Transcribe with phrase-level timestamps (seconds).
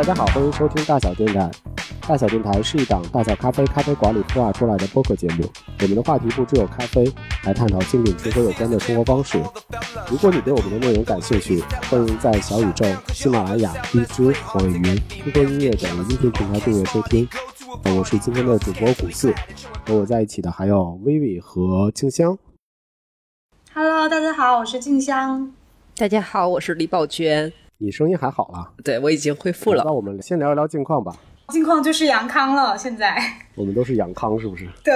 [0.00, 1.50] 大家好，欢迎收听大小电台。
[2.08, 5.44] 大小电台是一档大小咖啡咖啡馆里孵化出来的播客节目。
[5.82, 7.04] 我们的话题不只有咖啡，
[7.44, 9.38] 来探讨精品吃喝有关的生活方式。
[10.08, 17.28] 如果你对我们的内容感兴趣，欢迎在小宇宙、喜马拉雅、荔枝、网易云、听歌音乐等音频平台订阅收听。
[17.94, 19.34] 我是今天的主播古四，
[19.86, 22.38] 和我在一起的还有薇薇和静香。
[23.74, 25.52] Hello，大家好，我是静香。
[25.94, 27.52] 大家好，我是李宝娟。
[27.82, 28.74] 你声音还好了？
[28.84, 29.82] 对我已经恢复了。
[29.86, 31.16] 那我们先聊一聊近况吧。
[31.48, 33.16] 近况就是阳康了，现在。
[33.54, 34.68] 我们都是阳康，是不是？
[34.84, 34.92] 对。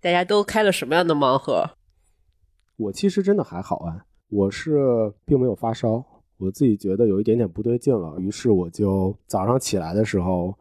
[0.00, 1.68] 大家都开了什么样的盲盒？
[2.76, 6.04] 我其实真的还好啊，我是并没有发烧，
[6.36, 10.54] 我自己觉得有一点点不对劲了，于是我就早上起来的时候。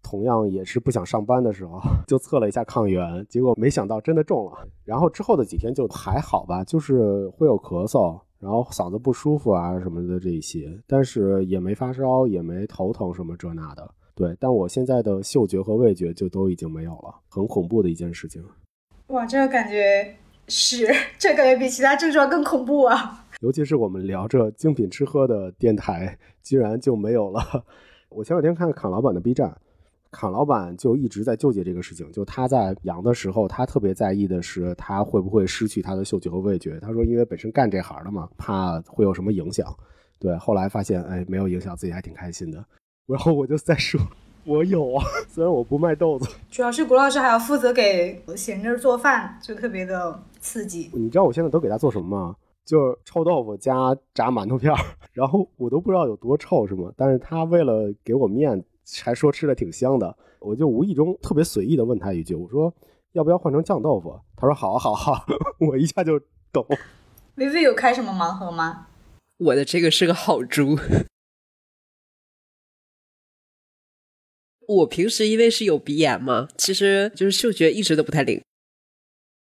[0.00, 4.66] 同样也是不想上班的时候，就测了一下抗原，结果没想到真的中了。
[4.84, 13.90] 然后之后的几天就还好吧，就是会有咳嗽，然后嗓子不舒服啊什么的这一些，但是也没发烧，也没头疼什么这那的。
[14.14, 18.44] 对，但我现在的嗅觉和味觉就都已经没有了，很恐怖的一件事情。
[19.08, 20.16] 哇，这个感觉
[20.48, 20.86] 是，
[21.18, 23.24] 这感觉比其他症状更恐怖啊！
[23.40, 27.64] 尤其是我们聊着精品吃喝的电台，居然就没有了。
[28.10, 29.56] 我前两天看侃老板的 B 站。
[30.10, 36.78] 侃老板就一直在纠结这个事情，就他在阳的时候，他特别在意的是他会不会失去他的嗅觉和味觉。
[36.80, 39.66] 他说，因为本身干这行的嘛，怕会有什么影响。
[40.18, 42.64] 对，后来发现，哎，没有影响，自己还挺开心的。
[43.06, 44.00] 然后我就在说，
[44.44, 50.90] 我有啊， 虽然我不卖豆子，主要是谷老师还要负责给闲着做饭，就特别的刺激。
[50.94, 52.36] 你知道我现在都给他做什么吗？
[52.64, 54.78] 就是臭豆腐加炸馒头片儿，
[55.12, 56.90] 然后我都不知道有多臭，是吗？
[56.96, 58.64] 但是他为了给我面。
[59.02, 62.72] 还说吃的挺香的，我就无意中特别随意的问他一句，我说
[63.12, 64.18] 要不要换成酱豆腐？
[64.36, 65.24] 他说好好好啊，
[65.68, 66.20] 我一下就
[66.52, 66.66] 懂。
[67.36, 68.88] 薇薇有开什么盲盒吗？
[69.36, 70.78] 我的这个是个好猪。
[74.66, 78.42] 我平时因为是有鼻炎嘛，其实就是嗅觉一直都不太灵。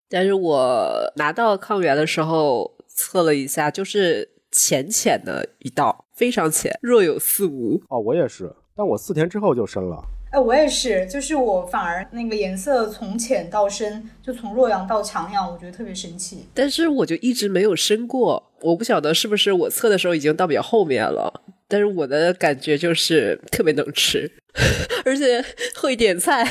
[0.09, 7.83] 但是我拿到抗原的时候测了一下，就是浅浅的一道，非常浅，若有似无。
[7.89, 8.55] 哦，我也是。
[8.81, 16.47] 但我四天之后就深了，哎，我也是，就是我反而那个颜色从浅到深，就从弱阳到强阳，我觉得特别神奇。
[16.55, 21.43] 但是我就一直没有深过，我不晓得是不是我测的时候已经到比较后面了。
[21.69, 24.33] 但是我的感觉就是特别能吃，
[25.05, 25.45] 而且
[25.77, 26.51] 会点菜。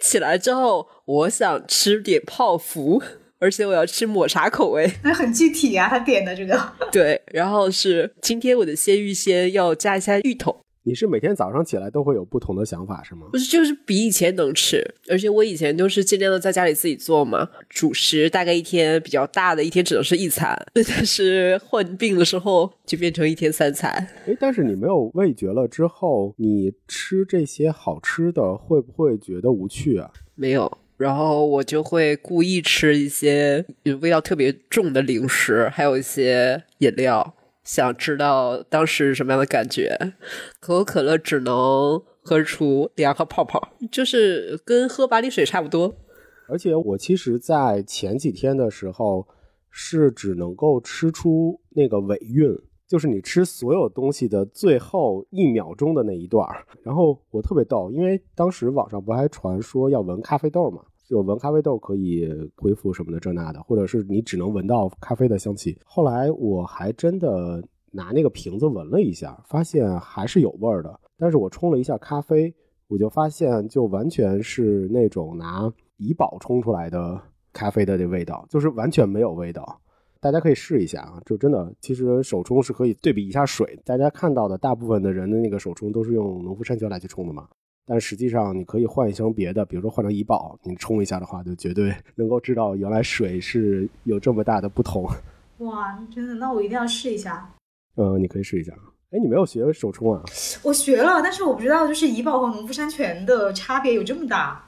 [0.00, 3.00] 起来之后，我想吃点泡芙，
[3.38, 4.90] 而且我要吃抹茶口味。
[5.04, 6.60] 那很具体啊，他点的这个。
[6.90, 10.61] 对，然后是今天我的鲜芋仙要加一下芋头。
[10.84, 13.28] 你是每天早上起来都会有不同的想法是吗？
[13.30, 23.92] 不是，就是比以前能吃，而且我以前就是尽量的在家里自己做嘛，主食大概一天比较大的一天只能是一餐， 但是患病的时候就变成一天三餐。
[24.26, 30.10] 哎，但是你没有味觉了之后，你吃这些好吃的会不会觉得无趣啊？
[30.34, 33.64] 没有，然后我就会故意吃一些
[34.00, 37.36] 味道特别重的零食，还有一些饮料。
[37.64, 40.14] 想知道当时什么样的感觉？
[40.60, 45.94] 可口可乐只能喝出两个泡泡，就是跟喝白梨水差不多。
[46.48, 49.26] 而且我其实，在前几天的时候，
[49.70, 52.54] 是只能够吃出那个尾韵，
[52.86, 56.46] 就是你吃所有东西的最后一秒钟的那一段
[56.82, 60.82] 然后我特别逗，因为当时网上不还传说要闻咖啡豆嘛。
[61.08, 65.78] 就闻咖啡豆可以恢复什么的这那的，或者是你只能闻到咖啡的香气。
[65.84, 71.00] 后来我还真的拿那个瓶子闻了一下，发现还是有味儿的。
[71.18, 72.54] 但是我冲了一下咖啡，
[72.88, 77.20] 我就发现就完全是那种拿怡宝冲出来的
[77.52, 79.78] 咖啡的这味道，就是完全没有味道。
[80.20, 83.78] 大家可以试一下啊，就真的，其实手冲是可以对比一下水。
[83.84, 87.48] 大家看到的大部分的人的那个手冲都是用农夫山泉来去冲的嘛。
[87.86, 95.06] 但实际上，你可以换一箱别的，比如说换成怡宝，你冲一下的话，就绝对 能够知道原来水是有这么大的不同。
[95.58, 96.34] 哇，真的？
[96.34, 97.48] 那我一定要试一下。
[97.96, 98.72] 嗯，你可以试一下。
[99.10, 100.22] 哎，你没有学手冲啊？
[100.62, 104.64] 我学了，但是我不知道，就是怡宝和农夫山泉的差别有这么大。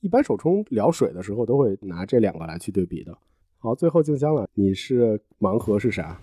[0.00, 3.16] 一般手冲聊水的时候，都会拿这两个来去对比的。
[3.58, 6.18] 好，最后静香了，你是盲盒是啥？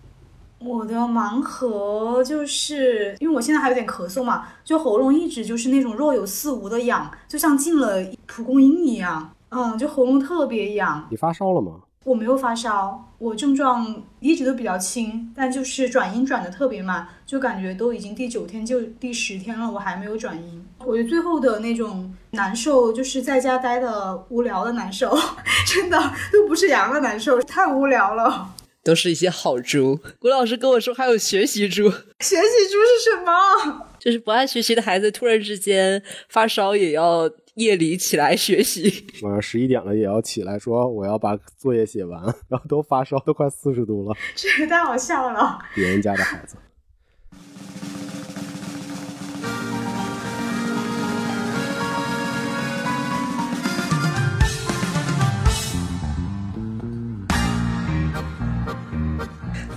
[0.59, 11.07] 我的盲盒就是因为我现在还有点咳嗽嘛，就喉咙一直就是那种若有似无的痒，就像进了蒲公英一样，嗯，就喉咙特别痒。
[11.09, 11.73] 你发烧了吗？
[12.05, 20.65] 我没有发烧，我症状一直都比较轻，但就是转阴转的特别慢，就感觉都已经第九天就第十天了，我还没有转阴。
[20.79, 25.15] 我觉得最后的那种难受就是在家待的无聊的难受，
[25.67, 25.97] 真的
[26.31, 28.49] 都不是阳的难受，太无聊了。
[28.83, 29.99] 都是一些好猪。
[30.19, 33.87] 古老师跟我说还有学习猪，学习猪是什么？
[33.99, 39.05] 就是不爱学习的孩子，突然之间发烧也要夜里起来学习。
[39.23, 44.15] 晚上十一点了也要起来说我要把作业写完，然后都发烧，都快四十度了。
[44.35, 45.59] 这也太好笑了。
[45.75, 46.55] 别人家的孩子。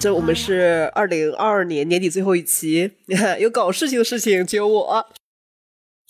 [0.02, 2.90] 这我们是二零二二年年底最后一期，
[3.38, 5.06] 有搞事情的事情只有我。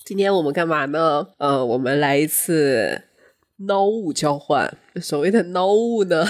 [0.02, 1.28] 今天我们干嘛呢？
[1.36, 3.02] 呃，我们来一次
[3.68, 4.78] 脑物交换。
[5.02, 6.26] 所谓的脑物呢，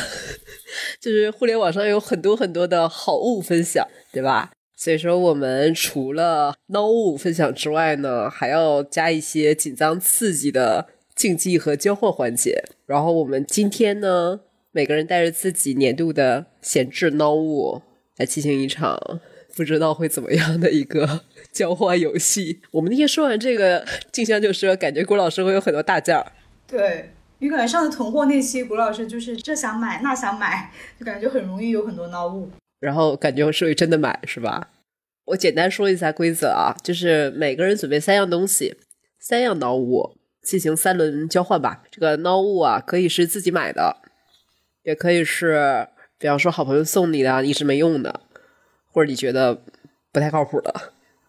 [1.01, 4.51] 就是互联网上有很多很多的好物分享，对吧？
[4.77, 12.65] 所以说，我们除了脑物分享之外呢，还要加一些紧张刺激的竞技和交换环节。
[12.87, 14.41] 然后我们今天呢？
[14.73, 17.83] 每个人带着自己年度的闲置孬物
[18.17, 18.99] 来进行一场
[19.55, 21.21] 不知道会怎么样的一个
[21.53, 22.63] 交换游戏。
[22.71, 26.19] 我们那天说完这个，静香就说感觉郭老师会有很多大件。
[26.67, 32.51] 对，你感觉上次囤货那期，郭老师就是这想买那想买，就感觉很容易有很多孬物。
[32.81, 34.71] 然后感觉是会真的买，是吧？
[35.27, 38.75] 我简单说一下规则啊，就是每个人准备三样东西，
[39.21, 41.83] 三样孬物进行三轮交换吧。
[41.91, 43.99] 这个孬物啊，可以是自己买的。
[44.85, 45.87] 也可以是，
[46.19, 48.21] 比方说好朋友送你的，一直没用的，
[48.91, 49.63] 或者你觉得
[50.13, 50.75] 不太靠谱的，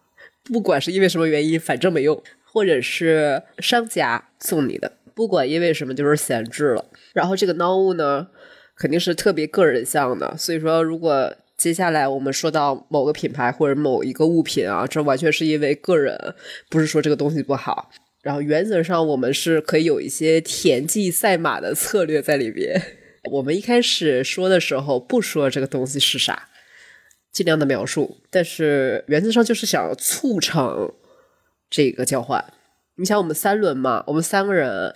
[0.44, 6.84] 不管是因为什么原因，反正没用，或者是商家送你的，不管因为什么就是闲置了。
[7.12, 8.28] 然后这个孬物呢，
[8.76, 16.34] 肯定是特别个人向的，所以说如果接下来我们说到某个品牌或者某一个物品啊，这完全是因为个人，
[16.68, 17.90] 不是说这个东西不好。
[18.22, 22.82] 然后原则上我们是可以有一些田忌赛马的策略在里边。
[23.30, 26.48] 我们一开始说的时候不说这个东西是啥，
[27.32, 30.92] 尽量的描述，但是原则上就是想促成
[31.70, 32.44] 这个交换。
[32.96, 34.94] 你想，我们三轮嘛，我们三个人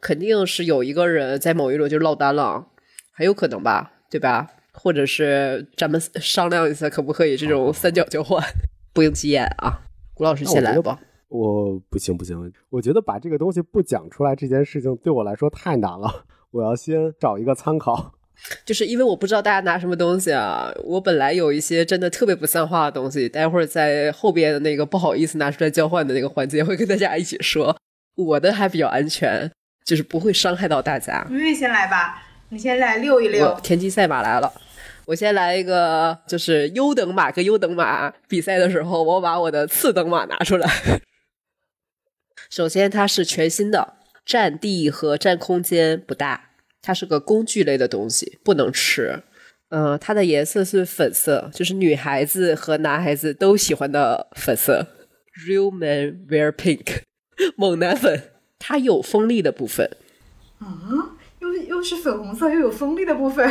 [0.00, 2.68] 肯定是有一个人在某一轮就落单了，
[3.12, 4.48] 很有可能吧，对吧？
[4.72, 8.40] 或者是咱们商量一下，可不可以这种三角交换？
[8.94, 9.80] 不用急眼啊，
[10.14, 11.00] 古老师先来吧。
[11.28, 16.24] 我不行不行，我觉得把这个东西不讲出来这件事情对我来说太难了。
[16.52, 18.12] 我要先找一个参考，
[18.66, 20.72] 就是因为我不知道大家拿什么东西啊。
[20.84, 27.76] 我本来有一些真的特别不像话的东西，待会儿在后边的那个不好意思拿出来交换的那个环节会跟大家一起说。
[28.16, 29.50] 我的还比较安全，
[29.84, 31.24] 就是不会伤害到大家。
[31.30, 33.58] 妹妹先来吧，你先来溜一溜。
[33.62, 34.52] 田忌赛马来了，
[35.06, 40.68] 我先来一个，就是优等马跟优等马比赛的时候，我把我的次等马拿出来。
[42.50, 43.94] 首先，它是全新的。
[44.24, 46.50] 占地和占空间不大，
[46.82, 49.22] 它是个工具类的东西，不能吃。
[49.70, 54.86] 嗯，它的颜色是粉色，就是女孩子和男孩子都喜欢的粉色。
[55.46, 57.02] Real men wear pink，
[57.56, 58.32] 猛男粉。
[58.58, 59.88] 它有锋利的部分。
[60.58, 63.48] 啊，又又是粉红色，又有锋利的部分。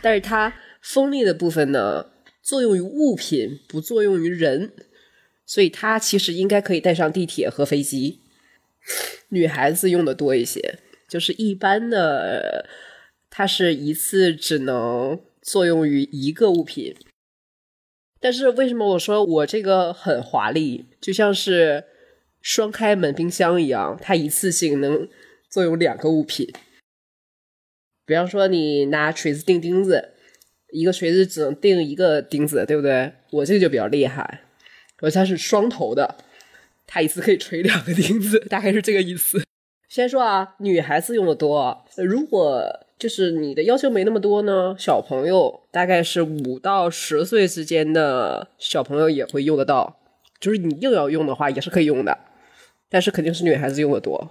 [0.00, 2.06] 但是它锋利的部分呢，
[2.40, 4.72] 作用于物品，不作用于人，
[5.44, 8.21] 所以它其实应该可以带上地铁和飞机。
[9.28, 12.68] 女孩子用的多一些，就是一般的，
[13.30, 16.94] 它是一次只能作用于一个物品。
[18.20, 21.84] 但是为什么我说我这个很华丽，就像是
[22.40, 25.08] 双开门冰箱一样，它一次性能
[25.50, 26.52] 作用两个物品。
[28.04, 30.14] 比方说你拿锤子钉钉子，
[30.72, 33.12] 一个锤子只能钉一个钉子，对不对？
[33.30, 34.42] 我这个就比较厉害，
[35.00, 36.16] 我它是双头的。
[36.94, 39.42] 他一次可以锤两个钉子，大概是这个意思。
[39.88, 41.86] 先说啊，女孩子用的多。
[41.96, 42.62] 如果
[42.98, 49.98] 就是你的要求没那么多呢，小朋友大概是五到十岁之间的小朋友也会用得到。
[50.38, 52.18] 就是你硬要用的话，也是可以用的，
[52.90, 54.30] 但是肯定是女孩子用的多。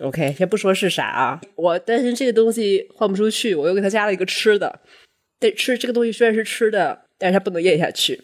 [0.00, 4.80] OK，先不说是啥啊，我担心这个东西换不出去，我又给他加了一个吃的。
[5.38, 8.22] 但吃这个东西虽然是吃的，但是它不能咽下去。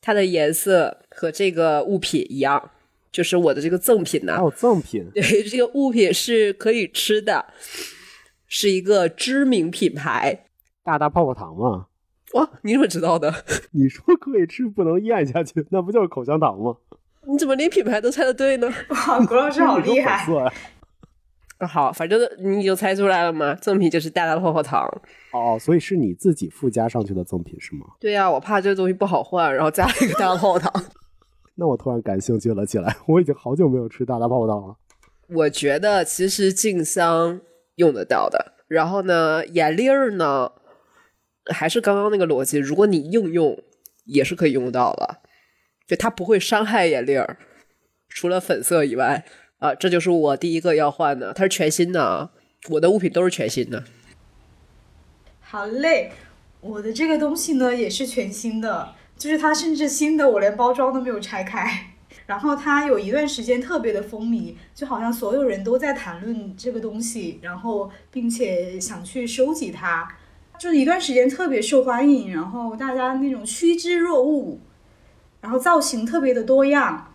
[0.00, 2.70] 它的颜色和这个物品一样，
[3.12, 4.36] 就是我的这个赠品呢。
[4.36, 5.08] 还有赠品？
[5.14, 7.46] 对，这个物品是可以吃的，
[8.46, 10.46] 是一个知名品牌。
[10.82, 11.86] 大大泡泡糖吗？
[12.34, 13.44] 哇，你怎么知道的？
[13.72, 16.76] 你说可以吃，不能咽下去，那不就是口香糖吗？
[17.26, 18.72] 你怎么连品牌都猜的对呢？
[18.88, 20.24] 哇， 郭老师好厉害！
[21.66, 23.54] 好，反正你已经猜出来了吗？
[23.54, 24.82] 赠品就是大大的泡泡糖。
[25.32, 27.86] 哦，所以是你自己附加上去的赠品是吗？
[28.00, 30.84] 对呀，我怕这个东西不好换，然后加了一个大大泡泡糖。
[31.56, 34.76] 那我突然感兴趣了起来，我已经好久没有吃大大泡泡糖了。
[35.28, 37.40] 我觉得其实静香
[37.76, 40.52] 用得到的，然后呢，眼粒儿呢，
[41.52, 43.62] 还是刚刚那个逻辑，如果你应用
[44.06, 45.18] 也是可以用到的。
[45.86, 47.36] 就它不会伤害眼粒儿，
[48.08, 49.24] 除了粉色以外
[49.60, 52.30] 啊，这就是我第一个要换的，它是全新的啊，
[52.70, 53.84] 我的物品都是全新的。
[55.40, 56.12] 好嘞，
[56.60, 61.86] 我的这个东西呢也是全新的，就是它甚至新的我连包装都没有拆开。
[62.26, 70.08] 然后它有一段时间特别的风靡，就好像所有人都在谈论这个东西，然后并且想去收集它，
[70.58, 74.58] 就一段时间特别受欢迎，然后大家那种趋之若鹜，
[75.40, 77.09] 然后造型特别的多样，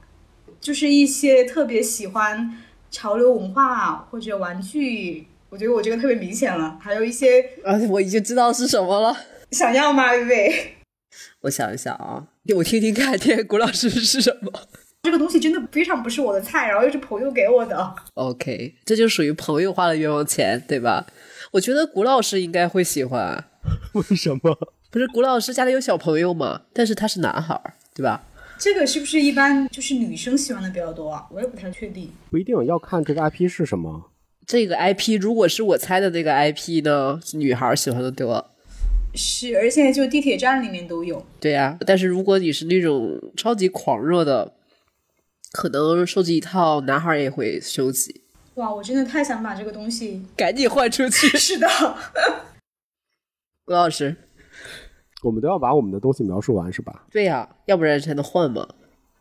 [0.59, 2.57] 就是一些特别喜欢
[2.91, 9.15] 潮流文化或者玩具，我觉得我这个特别明显了，还有一些啊，我已经知道是什么了。
[9.51, 10.75] 想要吗，薇薇？
[11.41, 14.51] 我想一想啊，我听听看，听古老师是什么？
[15.03, 17.95] 这个东西真的非常不是我的菜，然后又是朋友给我的。
[18.15, 21.05] OK，这就属于朋友花的冤枉钱，对吧？
[21.51, 23.45] 我觉得古老师应该会喜欢。
[23.93, 24.57] 为什么？
[24.89, 26.61] 不是古老师家里有小朋友嘛？
[26.73, 28.23] 但是他是男孩儿，对吧？
[28.57, 31.27] 这个是不是一般就是女生喜欢的比较多啊？
[31.31, 32.09] 我也不太确定。
[32.31, 34.11] 不一定要看这个 IP 是什么。
[34.45, 38.51] 这个 IP 如果是我猜的那个 IP 呢，女孩儿喜欢的多。
[39.13, 41.25] 是，而且就地铁站里面都有。
[41.39, 44.53] 对呀、但是如果你是那种超级狂热的，
[45.51, 48.21] 可能收集一套，男孩儿也会收集。
[48.55, 50.21] 哇，我真的太想把这个东西。
[50.35, 51.67] 赶紧换出去， 是的，
[53.65, 54.15] 郭老师。
[55.25, 57.07] 我们都要把我们的东西描述完是吧？
[57.11, 58.67] 对呀、要不然才能换嘛。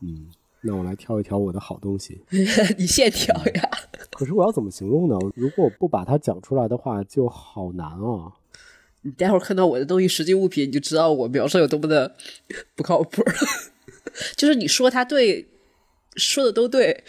[0.01, 0.27] 嗯，
[0.61, 2.21] 那我来挑一挑我的好东西。
[2.77, 3.71] 你现挑呀。
[4.13, 5.17] 可是我要怎么形容呢？
[5.35, 8.35] 如果不把它讲出来的话，就好难啊。
[9.01, 12.15] 你待会儿看到我的东西实际物品，你就知道我描述有多么的
[12.75, 13.23] 不靠谱。
[14.37, 15.49] 就是你说它对，
[16.17, 17.03] 说的都对，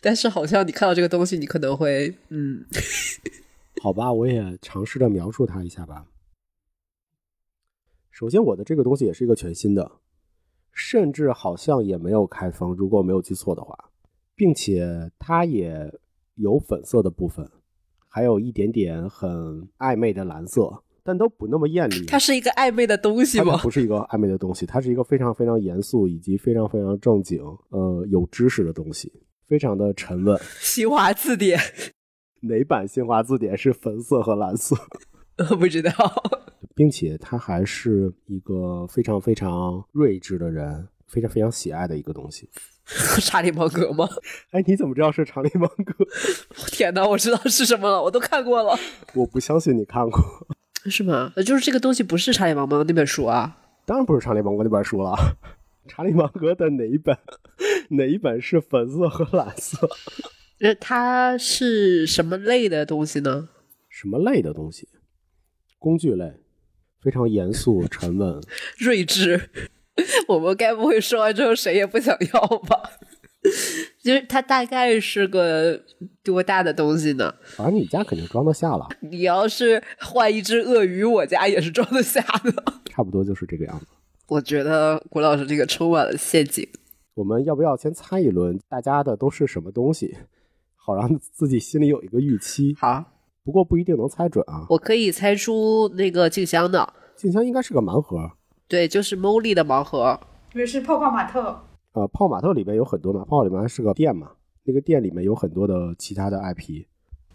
[0.00, 2.64] 但是好像你看到这个东西，你可能会嗯，
[3.82, 6.06] 好吧，我也尝试着描述它一下吧。
[8.20, 9.92] 首先，我的这个东西也是一个全新的，
[10.74, 13.74] 甚至好像也没有开封，如果我没有记错的话，
[14.36, 15.90] 并且它也
[16.34, 17.50] 有粉色的部分，
[18.10, 22.04] 还有一点点很暧昧的蓝色，但都不那么艳丽。
[22.04, 23.56] 它是一个暧昧的东西它吗？
[23.62, 29.10] 不是一个暧昧的东西，它是一个非常非常严肃以及非常非常正经，呃，有知识的东西，
[29.46, 30.38] 非常的沉稳。
[30.60, 31.58] 新华字典，
[32.44, 34.76] 哪版新华字典是粉色和蓝色？
[35.38, 35.90] 我 不知道。
[36.80, 42.48] 并且他还是一个非常非常睿智的人，非常非常喜爱的一个东西。
[43.20, 44.08] 查理芒格吗？
[44.52, 46.06] 哎，你怎么知道是查理芒格？
[46.72, 48.74] 天哪，我知道是什么了，我都看过了。
[49.12, 50.18] 我不相信你看过，
[50.90, 51.34] 是吗？
[51.36, 53.58] 呃就是这个东西不是查理芒格那本书啊。
[53.84, 55.14] 当然不是查理芒格那本书了。
[55.86, 57.14] 查理芒格的哪一本？
[57.90, 59.86] 哪一本是粉色和蓝色？
[60.60, 63.50] 那它是什么类的东西呢？
[63.90, 64.88] 什么类的东西？
[65.78, 66.40] 工具类，
[67.02, 68.40] 非常严肃沉稳。
[68.78, 69.50] 睿智。
[70.28, 72.90] 我们该不会说完之后谁也不想要吧？
[74.02, 75.82] 就是它大概是个
[76.22, 77.34] 多大的东西呢？
[77.56, 82.64] 反正你家肯定装得下了，你要是换一只鳄鱼，我家也是装得下的。
[82.86, 83.86] 差不多就是这个样子。
[84.28, 86.66] 我觉得谷老师这个充满了陷阱。
[87.14, 90.16] 我们要不要先猜一轮，大家的都是什么东西，
[90.76, 92.74] 好让自己心里有一个预期？
[92.78, 93.04] 好，
[93.44, 94.66] 不过不一定能猜准啊。
[94.68, 98.30] 我可以猜出那个静香的，静香应该是个盲盒，
[98.68, 100.18] 对，就是 Molly 的盲盒。
[100.50, 104.30] 特别是泡泡玛特，呃，泡玛特里面有很多嘛，泡泡里面还是个店嘛，
[104.64, 106.84] 那个店里面有很多的其他的 IP。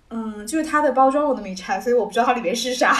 [0.09, 2.93] 嗯，就是它的包装我都没拆，所以我不知道它里面是啥。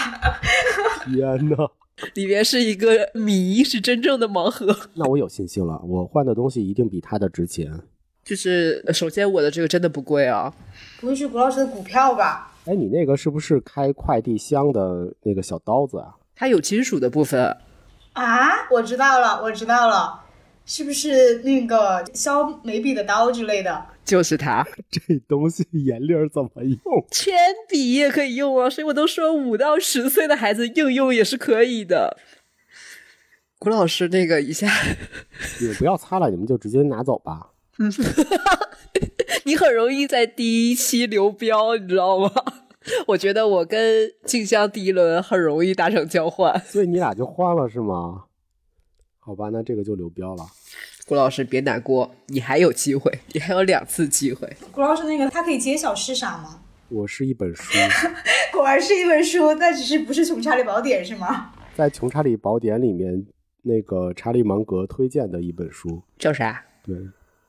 [1.06, 1.56] 天呐，
[2.14, 4.74] 里面是一个谜，是真正的盲盒。
[4.94, 7.80] 那我有信心了，我换的东西一定比它的值钱。
[8.24, 10.52] 就是呃首先我的这个真的不贵啊，
[11.00, 12.52] 不会是谷老师的股票吧？
[12.66, 16.14] 哎，你那个是不是开快递箱的那个小刀子啊？
[16.34, 17.56] 它有金属的部分。
[18.12, 20.20] 啊，我知道了，我知道了，
[20.64, 23.86] 是不是那个削眉笔的刀之类的？
[24.04, 27.06] 就是它， 这东西眼粒儿怎么用？
[27.10, 27.34] 铅
[27.68, 32.16] 笔也可以用啊，所以我都说五到十岁的孩子应用也是可以的。
[33.58, 34.68] 谷老师那个一下，
[35.60, 37.50] 你不要擦了，你们就直接拿走吧。
[39.46, 42.30] 你很容易在第一期流标，你知道吗？
[43.06, 46.58] 我觉得我跟静香第一轮很容易达成交换。
[46.60, 48.24] 所以你俩就换了是吗？
[49.20, 50.44] 好吧，那这个就流标了。
[51.06, 54.52] 郭老师别难过，你还有机会，你还有两次机会。
[54.72, 56.62] 郭老师那个，他可以揭晓是啥吗？
[56.88, 57.62] 我是一本书，
[58.52, 61.52] 果然是一本书，但只是不是《穷查理宝典》是吗？
[61.76, 63.24] 在《穷查理宝典》里面，
[63.62, 66.02] 那个查理芒格推荐的一本书。
[66.18, 66.64] 叫啥？
[66.84, 66.96] 对，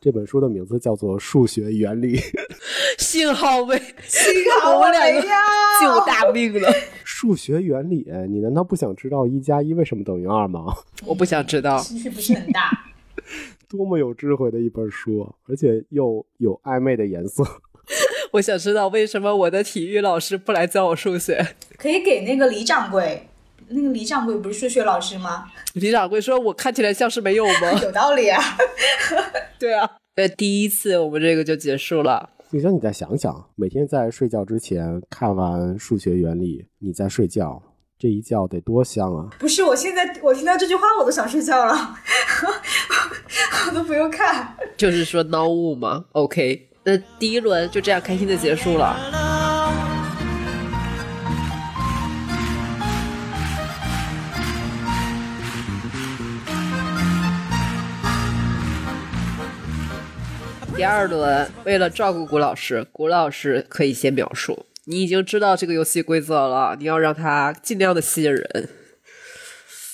[0.08, 2.16] 这本书的名字叫做《数学原理》。
[2.98, 6.74] 幸好没，幸好我们两个救大命了。
[7.04, 10.74] 数学原理，你难道不想知道一加一为什么等于二吗？
[11.06, 12.86] 我不想知道，兴趣不是很大。
[13.68, 17.44] 多么有智慧的一本书，而且又有暧昧的颜色。
[18.32, 21.46] 我想知道为什么我的体育老师不来教我数学？
[21.78, 23.28] 可以给那个李掌柜，
[23.70, 25.46] 那个李掌柜不是数学老师吗？
[25.74, 28.42] 李掌柜说：“我看起来像是没有吗 有道理啊。
[29.60, 32.30] ”对啊，呃，第一次我们这个就结束了。
[32.50, 37.62] 你说你再想想，每天在睡觉之前看完数学原理，你在睡觉，
[38.00, 39.28] 这一觉得多香啊！
[39.38, 41.76] 不是，我现在我听到这句话我都想睡觉了，
[43.68, 44.56] 我都不用看。
[44.78, 46.06] 就是说孬物吗。
[46.14, 49.37] OK，那第一轮就这样开心的结束了。
[60.78, 64.68] 第二轮，为了照顾谷老师，谷老师可以先描述。
[64.86, 68.70] 你已经知道这个游戏规则了，你要让它尽量的吸引人。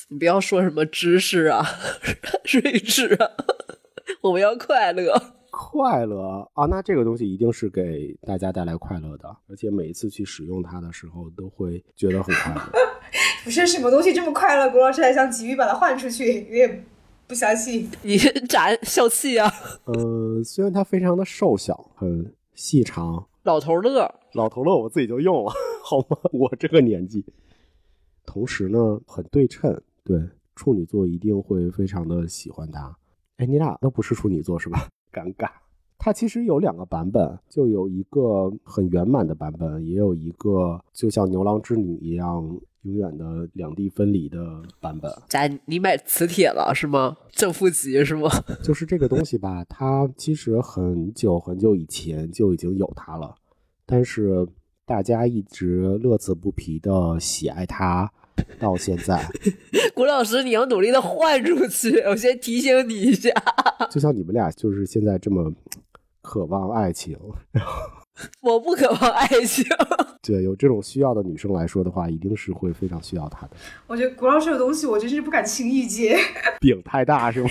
[0.09, 1.65] 你不要说什么知识啊、
[2.43, 3.31] 睿智啊，
[4.23, 5.37] 我们要快乐。
[5.49, 12.61] 快乐啊，那这个东西一定是给大家带来快乐的，而且每一次去使用它的时候，都会觉得很快乐。
[13.45, 16.85] 不是什么东西这么快乐，郭老师还想急于把它换出去，有点
[17.33, 17.89] 不相信。
[18.03, 18.15] 你
[18.47, 19.51] 咋笑气啊？
[19.85, 25.51] 呃，虽然他非常的瘦小，很细长，老头乐，老头乐我自己就用了，
[25.83, 26.15] 好吗？
[26.31, 27.25] 我这个年纪，
[28.23, 30.21] 同时呢，很对称，对
[30.55, 32.95] 处女座一定会非常的喜欢他。
[33.37, 34.87] 哎，你俩都不是处女座是吧？
[35.11, 35.49] 尴尬。
[35.97, 44.37] 它其实有两个版本，就有一个很圆满的版本，也有一个就像牛郎织女一样永远的两地分离的
[44.79, 45.11] 版本。
[45.27, 47.17] 咋你买磁铁了是吗？
[47.31, 48.29] 正负极是吗？
[48.63, 53.35] 就是这个东西吧，它其实很久很久以前就已经有它了，
[53.85, 54.47] 但是
[54.85, 58.11] 大家一直乐此不疲的喜爱它，
[58.59, 59.25] 到现在。
[59.95, 61.99] 谷老师，你要努力的换出去。
[62.01, 63.29] 我先提醒你一下，
[63.89, 65.53] 就像你们俩就是现在这么
[66.21, 67.17] 渴望爱情，
[68.41, 69.65] 我不渴望爱情。
[70.21, 73.51] 对有这种需要的女生来说的话，一定是会非常需要他的。
[73.87, 76.17] 我觉得古老师有东西，我真是不敢轻易接。
[76.61, 77.49] 饼太大是吗？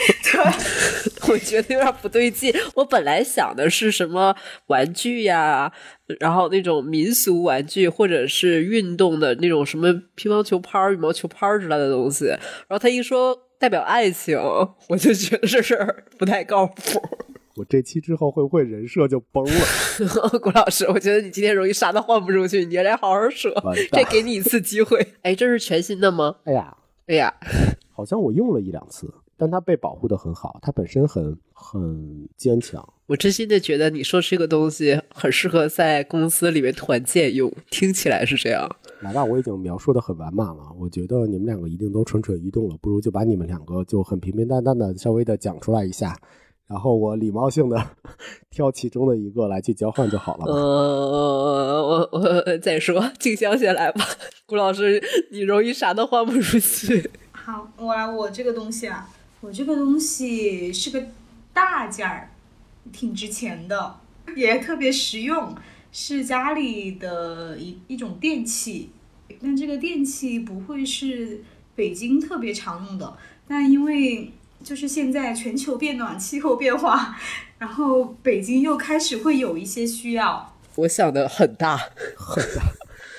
[1.28, 2.52] 我觉得有点不对劲。
[2.74, 4.34] 我本来想的是什么
[4.68, 5.70] 玩具呀，
[6.18, 12.26] 然后那种民俗玩具，或者是运动的那种什么乒乓球拍、羽毛球拍之类的东西。
[12.26, 14.38] 然后他一说代表爱情，
[14.88, 17.02] 我就觉得这事儿不太靠谱。
[17.56, 20.38] 我这期之后会不会人设就崩了？
[20.40, 23.52] 谷老师，我觉得你今天容易啥都换不出去，你来好好说
[23.92, 25.06] 这给你一次机会。
[25.22, 26.36] 哎，这是全新的吗？
[26.44, 27.32] 哎呀，哎呀，
[27.90, 32.86] 好像我用了一两次，但它被保护的很好，它本身很很坚强。
[33.06, 38.66] 我真心的觉得你说这个东西很适合在公司里面团建用，听起来是这样。
[39.00, 46.16] 来吧，我已经描述的很完满了，我觉得你们两个一定都蠢蠢欲动了，不如就把你们两个就很平平淡淡的稍微的讲出来一下，
[46.72, 47.86] 然后我礼貌性的
[48.48, 54.02] 挑其中的一个来去交换就好了呃，我我再说，静香先来吧。
[54.46, 57.10] 顾老师，你容易啥都换不出去。
[57.32, 59.06] 好，我来，我这个东西啊，
[59.42, 61.08] 我这个东西是个
[61.52, 62.30] 大件儿，
[62.90, 63.96] 挺值钱的，
[64.34, 65.54] 也特别实用，
[65.92, 68.88] 是家里的一一种电器。
[69.42, 71.42] 但这个电器不会是
[71.74, 73.14] 北京特别常用的，
[73.46, 74.32] 但因为
[74.62, 77.16] 就是现在全球变暖、气候变化，
[77.58, 80.54] 然后北京又开始会有一些需要。
[80.76, 81.76] 我想的很大，
[82.16, 82.62] 很大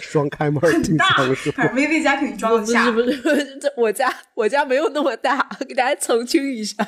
[0.02, 1.06] 双开门很大？
[1.56, 2.92] 反正薇薇家肯定装不是得下。
[2.92, 6.84] 不是不是，这我家我家没有那么大，给大家澄清一下。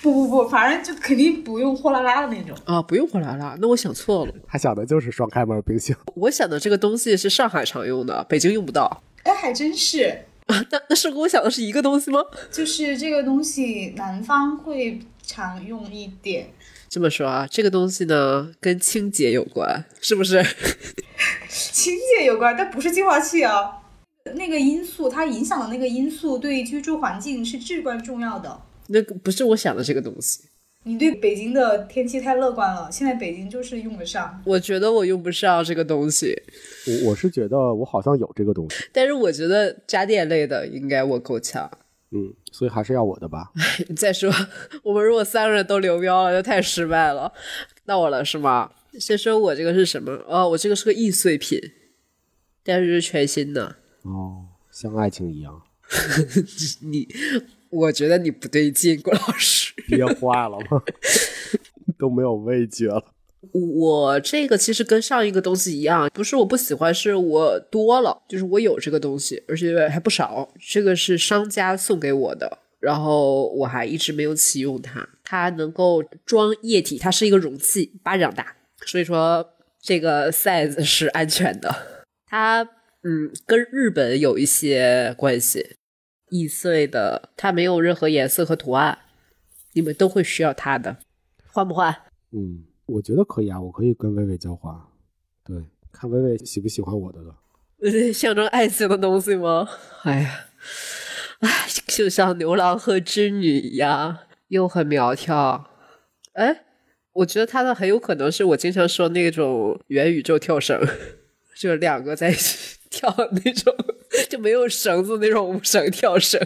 [0.00, 2.56] 不不不，反正就肯定不用货拉拉的那种。
[2.64, 4.32] 啊，不用货拉拉，那我想错了。
[4.48, 5.96] 他想的就是双开门冰箱。
[6.14, 9.02] 我想的这个东西是上海常用的，北京用不到。
[9.24, 10.24] 哎，还真是，
[10.70, 12.20] 那那是跟我想的是一个东西吗？
[12.50, 16.50] 就是这个东西南方会常用一点。
[16.88, 20.44] 这么说啊，这个东西呢跟清洁有关，是不是？
[21.48, 23.78] 清洁有关，但不是净化器啊。
[24.34, 28.60] 那个因素，它影响的那个因素对居住环境是至关重要的。
[28.88, 30.40] 那个不是我想的这个东西。
[30.84, 34.42] 你对北京的天气太乐观了，现在北京就是用得上。
[34.44, 36.34] 我觉得我用不上这个东西，
[36.86, 41.70] 我我是觉得我好像有这个东西，但是我觉得家电类的应该我够呛。
[42.10, 43.52] 嗯，所以还是要我的吧。
[43.96, 44.30] 再说，
[44.82, 47.32] 我们如果三个人都流标了，就太失败了。
[47.86, 48.70] 到我了是吗？
[49.00, 50.12] 先说我这个是什么？
[50.26, 51.58] 哦，我这个是个易碎品，
[52.62, 53.76] 但是是全新的。
[54.02, 55.62] 哦，像爱情一样，
[56.82, 57.08] 你，
[57.72, 59.72] 我觉得你不对劲，郭老师。
[59.88, 60.82] 憋坏了吗？
[61.98, 63.04] 都没有味觉了。
[63.52, 70.48] 我这个其实跟上一个东西一样，不是我不喜欢，是我多了，就是我有这个东西，而且还不少。
[70.60, 75.08] 这个是商家送给我的，然后我还一直没有启用它。
[75.24, 78.54] 它能够装液体，它是一个容器，巴掌大，
[78.84, 79.48] 所以说
[79.80, 81.74] 这个 size 是安全的。
[82.26, 82.62] 它
[83.04, 85.76] 嗯，跟日本有一些关系，
[86.32, 88.98] 易碎的，它没有任何颜色和图案，
[89.74, 90.96] 你们都会需要它的，
[91.52, 91.94] 换不换？
[92.30, 94.74] 嗯，我觉得可以啊，我可以跟薇薇交换，
[95.44, 97.36] 对，看薇薇喜不喜欢我的了。
[98.14, 99.68] 象征爱情的东西吗？
[100.04, 100.46] 哎呀，
[101.40, 101.48] 哎，
[101.88, 104.16] 就像牛郎和织女一样，
[104.48, 105.68] 又很苗条。
[106.32, 106.64] 哎，
[107.12, 110.80] 我觉得他的很有可能是我经常说那种元宇宙跳绳，
[111.54, 113.12] 就是两个在一起跳
[113.44, 113.74] 那种，
[114.30, 116.38] 就没有绳子那种无绳跳绳。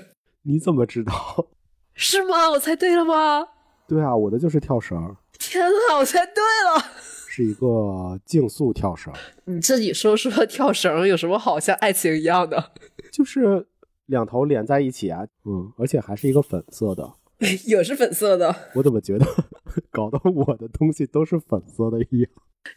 [0.42, 1.48] 你怎么知道？
[1.92, 2.48] 是吗？
[2.52, 3.46] 我猜对了吗？
[3.88, 5.16] 对啊，我的就是跳绳。
[5.38, 6.42] 天呐，我猜对
[6.74, 6.82] 了！
[7.28, 9.12] 是一个竞速跳绳。
[9.44, 12.72] 你自己说说跳绳有什么好像爱情一样的？
[13.12, 13.66] 就是
[14.06, 17.12] 两头连在一起啊，嗯，而且还是一个粉色的。
[17.66, 18.54] 也是粉色的。
[18.74, 19.26] 我怎么觉得
[19.92, 22.30] 搞得我的东西都是粉色的一样？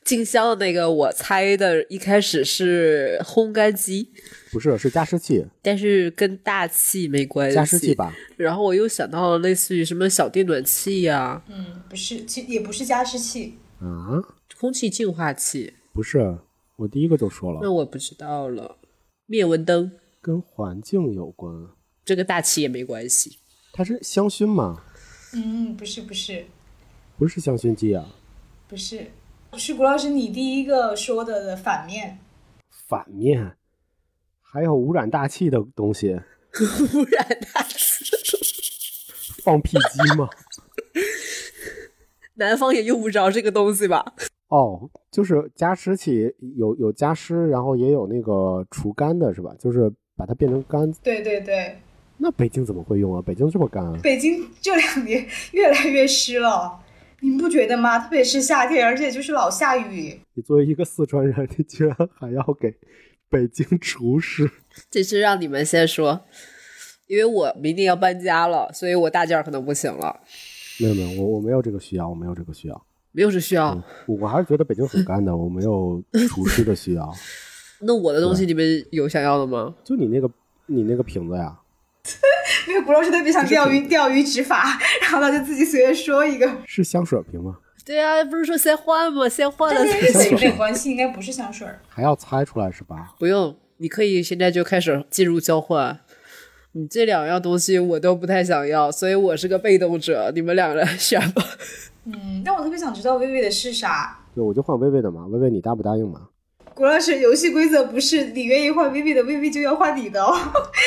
[0.04, 4.12] 静香的那个，我猜的一开始是烘干机，
[4.52, 7.56] 不是，是加湿器，但是跟大气没关系。
[7.56, 8.14] 加湿器吧。
[8.38, 14.22] 然后我又想到了类似于什么小电暖器呀，嗯，不是，其也不是加湿器啊，
[14.60, 16.38] 空气净化器，不是。
[16.78, 18.78] 我第一个就说了，那我不知道了。
[19.26, 21.54] 灭蚊灯跟环境有关，
[22.06, 23.38] 这个大气也没关系。
[23.74, 24.82] 它是香薰吗？
[25.34, 26.46] 嗯，不是，不是，
[27.18, 28.16] 不是香薰机啊，
[28.68, 29.08] 不是。
[29.58, 32.20] 是谷老师，你第一个说的的反面。
[32.88, 33.58] 反面，
[34.42, 36.14] 还有污染大气的东西。
[36.14, 38.06] 污染大气？
[39.44, 40.30] 放屁机吗？
[42.36, 44.14] 南方也用不着这个东西吧？
[44.48, 49.54] 哦，就是加湿器，有有加湿，然后也有那个除干的，是吧？
[49.60, 50.92] 就是把它变成干。
[51.04, 51.78] 对对对。
[52.18, 53.22] 那北京怎么会用啊？
[53.22, 54.00] 北京这么干啊？
[54.02, 56.80] 北京这两年越来越湿了。
[57.22, 58.00] 你不觉得吗？
[58.00, 60.20] 特别是夏天，而且就是老下雨。
[60.34, 62.74] 你作为一个四川人，你居然还要给
[63.30, 64.50] 北京厨师？
[64.90, 66.22] 这是让你们先说，
[67.08, 70.22] 因为我明年要搬家了，所以我大件可能不行了。
[70.80, 73.78] 没有没有，我我没有这个需要，我没有这个需要，没有这需要。
[74.06, 77.14] 我我还是觉得北京很干的，我没有厨师的需要。
[77.82, 79.76] 那我的东西你们有想要的吗？
[79.84, 80.30] 就你那个
[80.68, 81.60] 你那个瓶子呀。
[82.68, 86.50] 因为古老师特别想钓鱼，钓鱼执法，然后他就自己随便说一个。
[86.66, 87.58] 是香水瓶吗？
[87.86, 89.28] 对啊，不是说先换吗？
[89.28, 90.38] 先换了才行。
[90.40, 91.68] 没关系，应该不是香水。
[91.88, 93.14] 还要猜出来是吧？
[93.18, 96.00] 不用，你可以现在就开始进入交换。
[96.74, 100.32] 你这两样东西我都不太想要，所以我是个被动者。
[100.36, 101.44] 你们两个人选吧。
[102.06, 104.20] 嗯，但我特别想知道微微的是啥。
[104.36, 105.26] 对，我就换微微的嘛。
[105.26, 106.28] 微微，你答不答应嘛？
[106.80, 110.34] 古老师，游戏规则不是你愿意换 Vivi 的，Vivi 就要换你的哦。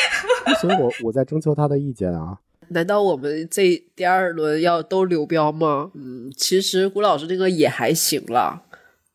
[0.59, 2.38] 所以我我在征求他的意见啊。
[2.68, 5.90] 难道我们这第二轮要都流标吗？
[5.92, 8.62] 嗯，其实古老师这个也还行了，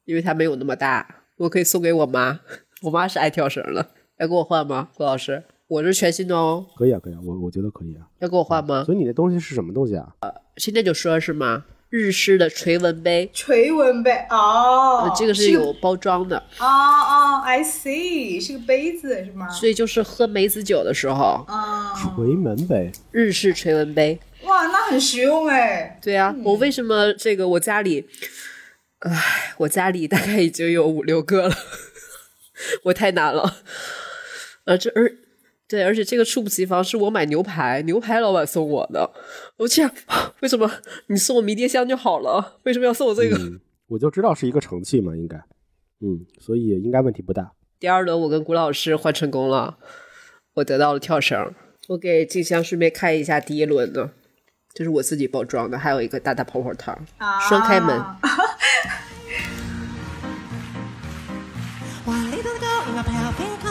[0.06, 2.42] 因为它没有那么大，我可以送给我妈。
[2.84, 4.90] 我妈是爱跳绳的，要给我换吗？
[4.96, 6.64] 古老师，我是全新的哦。
[6.78, 8.06] 可以啊，可以啊，我我觉得可以啊。
[8.20, 8.84] 要给我换吗？
[8.84, 10.14] 所以你的东西是什么东西啊？
[10.20, 11.66] 呃，现在就说是吗？
[11.90, 19.48] 日式的垂纹杯，垂纹杯哦，这个是有包装的哦哦，I see，是个杯子是吗？
[19.50, 25.98] 所以就是喝梅子酒的时候，啊，垂门杯，日式垂纹杯，哇，那很实用哎。
[26.02, 28.10] 对啊，我为什么这个我家里，
[29.00, 31.56] 唉，我家里大概已经有五六个了，
[32.84, 33.58] 我太难了，
[34.66, 35.16] 呃，这而。
[35.68, 39.12] 对，而且这个猝不及防，是我买牛排，牛排老板送我的。
[39.58, 39.92] 我这样，
[40.40, 40.72] 为什么
[41.08, 42.58] 你送我迷迭香就好了？
[42.64, 43.38] 为什么要送我这个？
[43.88, 45.36] 我就知道是一个成器嘛，应该，
[46.00, 47.52] 嗯，所以应该问题不大。
[47.80, 49.78] 第二轮我跟古老师换成功了，
[50.56, 51.54] 我得到了跳绳。
[51.90, 54.12] 我给静香顺便看一下第一轮的，
[54.74, 57.06] 这是我自己包装的，还有一个大大泡泡糖，
[57.50, 58.02] 双开门。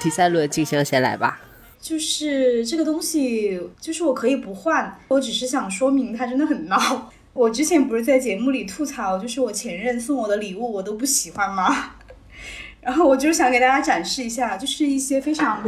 [0.00, 1.40] 第三轮静香先来吧。
[1.80, 7.10] 就是这个东西，就是我可以不换，我只是想说明它真的很闹。
[7.32, 11.92] 我之前不是在节目里吐槽，就是我前任送我的礼物我都不喜欢吗？
[12.82, 15.62] 然后我就是想给大家展示一下，就是一些非常，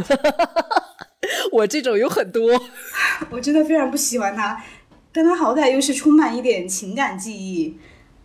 [1.52, 2.62] 我这种有很多，
[3.30, 4.62] 我真的非常不喜欢它。
[5.16, 7.74] 但它好歹又是充满一点情感记忆，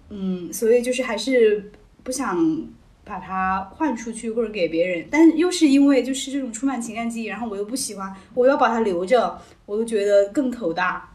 [0.10, 1.72] 嗯，所以就是还是
[2.04, 2.68] 不想
[3.06, 5.08] 把它换出去或者给别人。
[5.10, 11.10] 但又是因为就是这种充满情感记忆，然后我又不喜欢，我要把它留着，我又觉得更头大。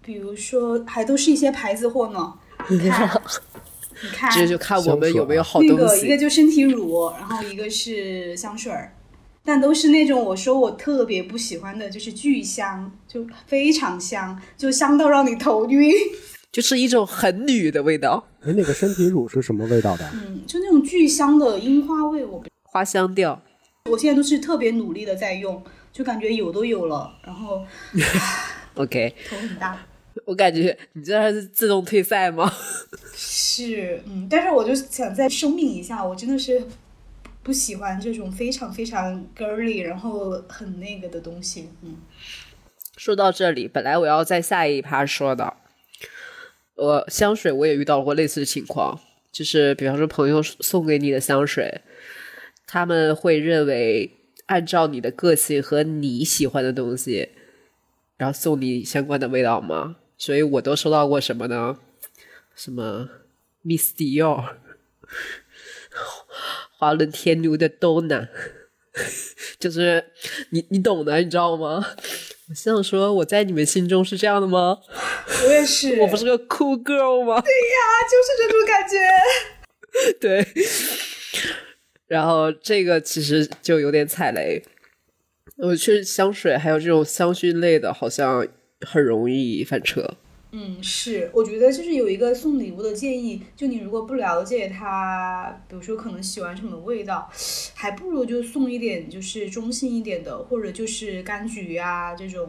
[0.00, 2.32] 比如说，还都是一些牌子货呢，
[2.68, 3.22] 你看，
[4.02, 6.16] 你看，这就看我们有没有好东那个一个。
[6.16, 8.94] 就身体乳，然后一个是香水儿，
[9.48, 15.90] 但都是那种我说我特别不喜欢的，就是巨香，就非常香，就香到让你头晕。
[16.52, 20.06] 就是一种很女的味道，哎，那个身体乳是什么味道的？
[20.12, 23.40] 嗯，就那种巨香的樱花味，我花香调。
[23.90, 27.64] 我现在都是特别努力的在用，就感觉有都有了，然后
[28.76, 29.78] OK，头很大。
[30.26, 32.52] 我感觉你这是自动退赛吗？
[33.14, 36.62] 是，嗯，但是我就想再声明一下，我真的是
[37.48, 41.70] 不喜欢这种非常非常 girly，然后很那个的东西。
[41.80, 41.96] 嗯，
[42.98, 45.54] 说到这里，本来我要在下一趴说的，
[46.74, 49.00] 我香水我也遇到过类似的情况，
[49.32, 51.80] 就是比方说朋友送给你的香水，
[52.66, 54.10] 他们会认为
[54.44, 57.30] 按照你的个性和你喜欢的东西，
[58.18, 59.96] 然后送你相关的味道吗？
[60.18, 61.78] 所以我都收到过什么呢？
[62.54, 63.08] 什么
[63.62, 64.56] Miss Dior，
[66.78, 68.28] 华伦天奴的 Donna，
[69.58, 70.04] 就是
[70.50, 71.84] 你你懂的，你知道吗？
[72.48, 74.78] 我想说，我在你们心中是这样的吗？
[75.44, 77.40] 我也是，我不是个 cool girl 吗？
[77.42, 78.96] 对呀就是这种感觉。
[80.20, 80.46] 对。
[82.06, 84.62] 然后这个其实就有点踩雷。
[85.56, 88.46] 我确实香水还有这种香薰类的，好像
[88.86, 90.14] 很容易翻车。
[90.50, 97.28] 嗯，是，我觉得就是有一个送礼物的建议，就你如果不了解他，比如说可能喜欢什么味道，
[97.74, 102.48] 还不如就送一点就是中性一点的，或者就是柑橘啊这种，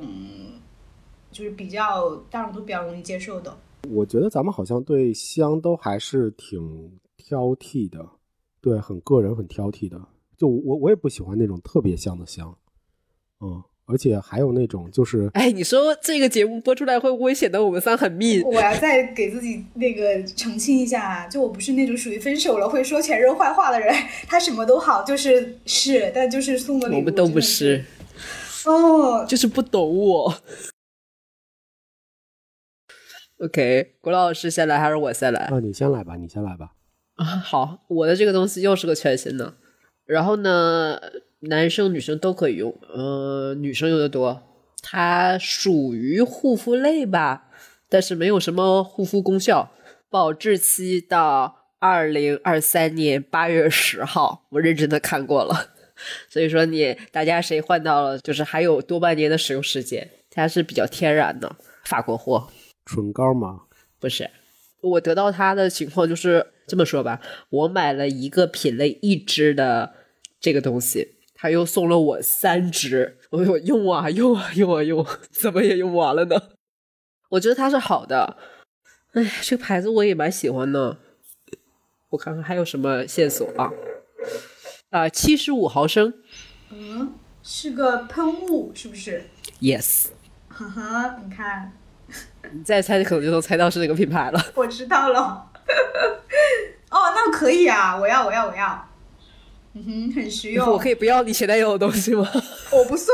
[1.29, 3.57] 就是比较大众都比较容易接受的。
[3.89, 8.07] 我觉得咱们好像对香都还是挺挑剔的，
[8.61, 9.99] 对，很个人，很挑剔的。
[10.37, 12.57] 就我我也不喜欢那种特别香的香，
[13.41, 18.39] 嗯，而且还有那种就是哎，你说这个节目播出来会不会显得我们仨很密？
[18.43, 23.91] 我要再给自己那个澄清一下，就我不是那种属于分手了会说前任坏话的人，
[24.27, 27.83] 他什么都好，就是是，但就是送的礼物我们都不是，
[28.65, 30.35] 哦，就是不懂我。
[33.39, 35.45] OK，郭老师先来还是我先来？
[35.45, 36.73] 啊，你先来吧，你先来吧。
[37.15, 39.55] 啊，好，我的这个东西又是个全新的，
[40.05, 40.99] 然后呢，
[41.41, 44.43] 男生女生都可以用，呃，女生用的多，
[44.81, 47.49] 它属于护肤类吧，
[47.87, 49.71] 但是没有什么护肤功效，
[50.09, 55.69] 保质期到二零二三年八月十号，我认真的看过了，
[56.27, 62.49] 所以说你大家谁换到了，就是还有多半年的使用时间，它是比较天然的法国货，
[62.85, 63.61] 唇膏吗？
[63.97, 64.29] 不是，
[64.81, 69.93] 我得到它的情况就是这么说吧，我买了一个品类一支的
[70.41, 76.35] 这个东西，他又送了我三支， 我我用啊用啊用啊用， 怎么也用不完了呢？
[77.29, 78.35] 我觉得它是好的，
[79.13, 80.97] 哎，这个牌子我也蛮喜欢的。
[82.09, 83.71] 我看看还有什么线索啊？
[84.89, 86.13] 啊，七十五毫升
[86.71, 89.23] 嗯，是个喷雾，是不是
[89.61, 90.07] ？，yes，
[90.49, 91.71] 呵呵，你看，
[92.51, 94.43] 你再猜可能就能猜到是哪个品牌了。
[94.55, 95.51] 我知道了。
[96.89, 98.88] 哦，那可以啊，我要，我要，我要。
[99.79, 100.67] 嗯哼，很实用。
[100.69, 102.27] 我可以不要你前男友的东西吗？
[102.73, 103.13] 我不送。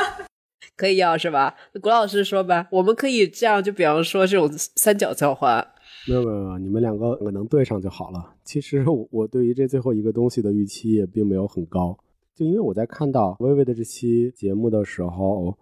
[0.76, 1.54] 可以要是吧？
[1.82, 5.66] 古老师说吧，我们可以这样，就比方说这种三角交换。
[6.08, 8.34] 没有没有没有，你们两个能对上就好了。
[8.42, 11.96] 其实我我对于这最后一个东西的预期也并没有很高，
[12.34, 15.56] 就因为我在看到微微的这期节目的时候，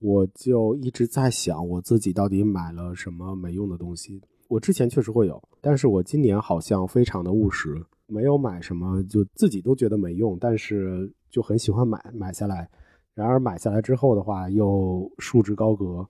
[0.00, 4.20] 我就一直在想我自己到底买了什么没用的东西。
[4.48, 12.68] 我之前确实会有，但是我今年好像非常的务实，没有买什么就自己都觉得没用，但是就很喜欢买买下来。
[13.14, 16.06] 然而买下来之后的话，又束之高阁，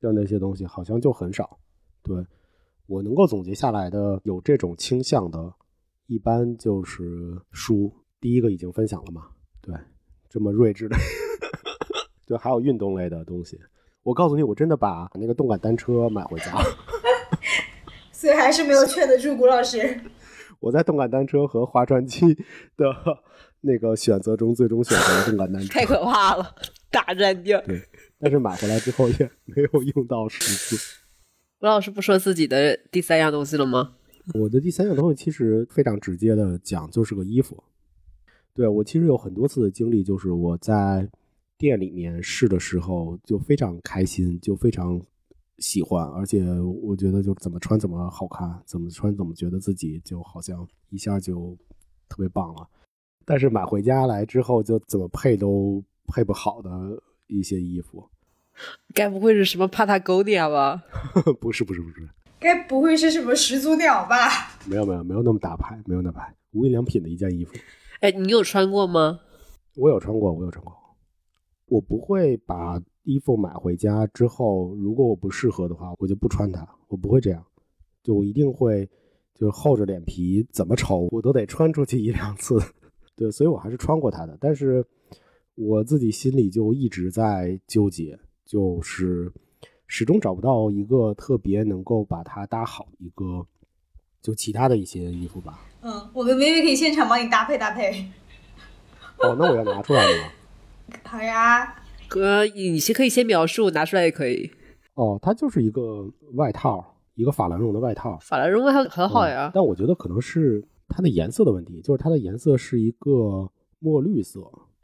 [0.00, 1.58] 就那些东西好像就很少。
[2.02, 2.26] 对
[2.86, 5.52] 我能够总结下来的有这种倾向的，
[6.06, 7.92] 一般就是书。
[8.20, 9.28] 第一个已经分享了嘛，
[9.60, 9.74] 对，
[10.28, 10.96] 这么睿智的，
[12.26, 13.58] 对，还有运动类的东西。
[14.02, 16.52] 我告诉你，我真的把那个动感单车买回家。
[18.12, 20.00] 所以还是没有劝得住谷老师。
[20.62, 22.34] 我在动感单车和划船机
[22.76, 22.94] 的
[23.60, 25.68] 那个选择中，最终选择了动感单车。
[25.68, 26.54] 太可怕了，
[26.90, 27.60] 大战掉。
[27.62, 27.82] 对，
[28.18, 31.00] 但是买回来之后也没有用到十次。
[31.60, 33.94] 吴老师不说自己的第三样东西了吗？
[34.34, 37.62] 我的第三样东西其实非常直接的讲，就是个衣服。
[38.54, 41.08] 对我其实有很多次的经历，就是我在
[41.58, 45.00] 店里面试的时候就非常开心，就非常
[45.58, 51.56] 喜欢，而且我觉得就怎么穿怎么好看，怎么穿怎么觉得自己就好像一下就
[52.08, 52.68] 特别棒了。
[53.24, 56.70] 但是买回家来之后，就怎么配都配不好的
[57.28, 58.08] 一些衣服。
[58.92, 60.82] 该不会是什么 Patagonia 吧？
[61.40, 62.08] 不是不是不是，
[62.40, 64.28] 该不会是什么始祖鸟吧？
[64.66, 67.54] 没有没有没有那么大牌，没有那么大牌，无印良品的一件衣服，
[68.00, 69.20] 哎，你有穿过吗？
[69.76, 70.76] 我有穿过，我有穿过。
[71.66, 77.44] 我不会把衣服买回家之后，如果我不适合的话，我就不穿它，我不会这样，
[78.02, 78.88] 就我一定会
[79.34, 82.60] 就是厚着脸皮，怎么丑我都得穿出去一两次。
[83.16, 84.84] 对，所以我还是穿过它的，但是
[85.54, 89.30] 我自己心里就一直在纠结，就是
[89.86, 93.46] 始终找不到一个特别能够把它搭好一个，
[94.22, 95.60] 就其他的一些衣服吧。
[95.82, 98.10] 嗯，我跟薇薇可以现场帮你搭配搭配。
[99.18, 100.30] 哦，那我要拿出来了吗？
[101.04, 101.81] 好呀，
[102.12, 104.50] 哥，你先可以先描述，拿出来也可以。
[104.92, 108.18] 哦，它就是一个外套，一个法兰绒的外套。
[108.20, 114.40] 法兰绒外套很好嗯呀，但我觉得可能是它的颜色的问题，就是它的颜色是一个墨绿色。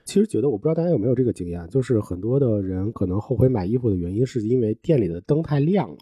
[0.07, 5.99] 其实觉得我不知道大家有没有这个经验，就是很多的人可能后悔买衣服的原因，是因为店里的灯太亮了，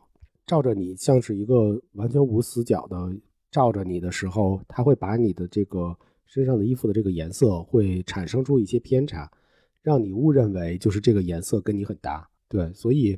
[0.46, 2.96] 照着你像是一个完全无死角的
[3.50, 9.28] 照着你的时候，它会把你的这个身上的衣服的这个颜色会产生出一些偏差，
[9.86, 12.28] 让你误认为就是这个颜色跟你很搭。
[12.48, 13.16] 对，所以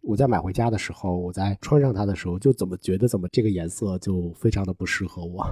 [0.00, 5.46] 我在买回家的时候，我在穿上它的时候，就怎么觉得怎么这个颜色就非常的不适合我。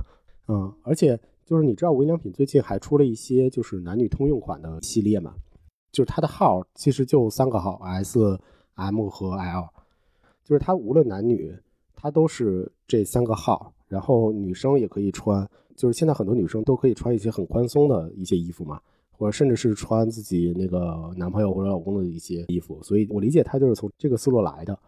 [0.48, 5.36] 嗯，而且就是你知道无印良品最近还出了一些就是男女通用款的系列嘛，
[5.92, 8.36] 就是它的号其实就三个号 S、
[8.74, 9.68] M 和 L，
[10.42, 11.56] 就是它无论男女，
[11.94, 18.80] 它都是这三个号，然后女生也可以穿，就是现在很多女生都可以穿一些很宽松的一些衣服嘛，
[19.16, 24.78] 或者甚至是穿自己那个男朋友或者老公的一些衣服，所以我理解他就是从这个思路来的，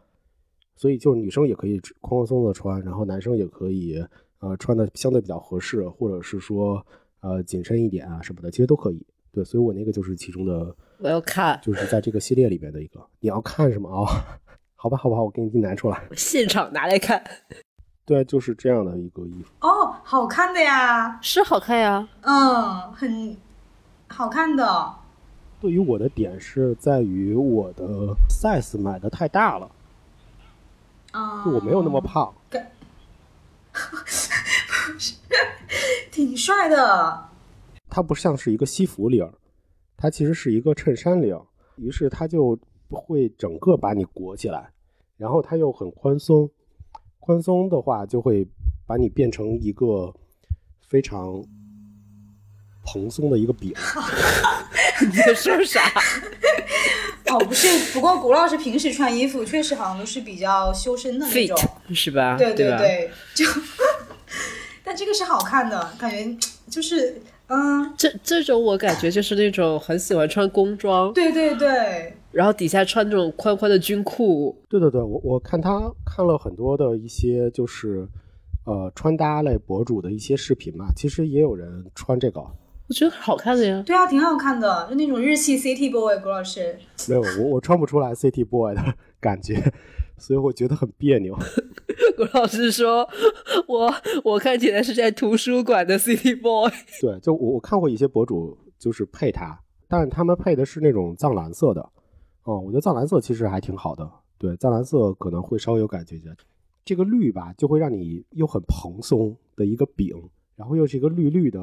[0.76, 4.04] 所以就是女生也可以宽宽松的穿，然后男生也可以
[4.40, 6.84] 呃穿的相对比较合适，或者是说
[7.20, 9.04] 呃紧身一点啊什么的，其实都可以。
[9.30, 12.98] 对，所以我那个就是其中的，我要看就是在这个系列里边的一个。
[13.20, 14.08] 你要看什么啊、
[14.74, 16.08] 好吧，好吧，我给你拿出来。
[16.16, 17.22] 现场拿来看，
[18.06, 19.52] 对，就是这样的一个衣服。
[19.60, 22.08] 哦，好看的呀，是好看呀。
[22.22, 23.36] 嗯，很
[24.08, 24.94] 好看的。
[25.60, 29.70] 对于我的点是在于我的 size 买的太大了，
[31.12, 32.32] 嗯，就我没有那么胖。
[36.10, 37.28] 挺帅的。
[37.88, 39.32] 它不像是一个西服领儿，
[39.96, 41.42] 它其实是一个衬衫领儿，
[41.76, 42.58] 于是它就
[42.90, 44.70] 会整个把你裹起来，
[45.16, 46.50] 然后它又很宽松，
[47.20, 48.46] 宽松的话就会
[48.86, 50.14] 把你变成一个
[50.80, 51.44] 非常
[52.92, 53.74] 蓬松的一个饼。
[55.04, 55.82] 你在说啥？
[57.30, 61.56] 哦，不是，不过古老师平时穿衣服确实好像都是比较修身的那种。
[61.56, 62.36] fit 是吧？
[62.38, 62.66] 对对？
[62.78, 63.44] 对，就，
[64.82, 78.08] 但这个是好看的，感觉就是，嗯，这这种我感觉就是那种很喜欢穿工装，对对对，然后底下穿那种宽宽的军裤，对对对，我我看他看了很多的一些就是
[78.64, 82.40] 呃穿搭类博主的一些视频嘛，其实也有人穿这个。
[82.88, 83.82] 我觉得好看的呀。
[83.84, 86.78] 对啊，挺好看的，就那种日系 City Boy，郭老师。
[87.08, 88.82] 没有，我我穿不出来 City Boy 的
[89.20, 89.72] 感觉，
[90.16, 91.36] 所以我觉得很别扭。
[92.16, 93.08] 郭老师说，
[93.66, 96.70] 我我看起来是在图书馆的 City Boy。
[97.00, 101.88] 对，就我我看过一些博主就是配它，但是他们配的是那种藏蓝色的。
[102.44, 104.10] 哦，我觉得藏蓝色其实还挺好的。
[104.38, 106.34] 对，藏蓝色可能会稍微有感觉一点。
[106.84, 110.16] 这个绿吧，就会让你又很蓬松的一个饼，
[110.56, 111.60] 然后又是一个绿绿的，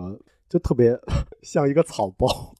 [0.49, 0.97] 就特别
[1.43, 2.55] 像一个草包。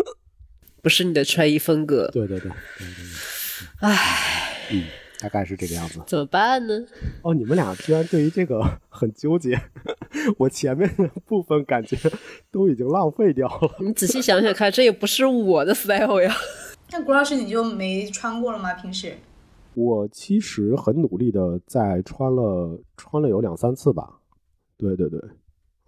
[0.82, 4.84] 不是你的穿衣风格，对对对对对对，唉，嗯，
[5.18, 6.00] 大概是这个样子。
[6.06, 6.86] 怎么办呢？
[7.22, 9.60] 哦，你们俩居然对于这个很纠结，
[10.38, 11.96] 我前面的部分感觉
[12.52, 13.76] 都已经浪费掉了。
[13.80, 16.32] 你仔细想想看，这也不是我的 style 呀。
[16.92, 18.72] 那古老师你就没穿过了吗？
[18.74, 19.18] 平时？
[19.74, 24.20] 我其实很努力的在穿了穿了有两三次吧。
[24.78, 25.20] 对对对，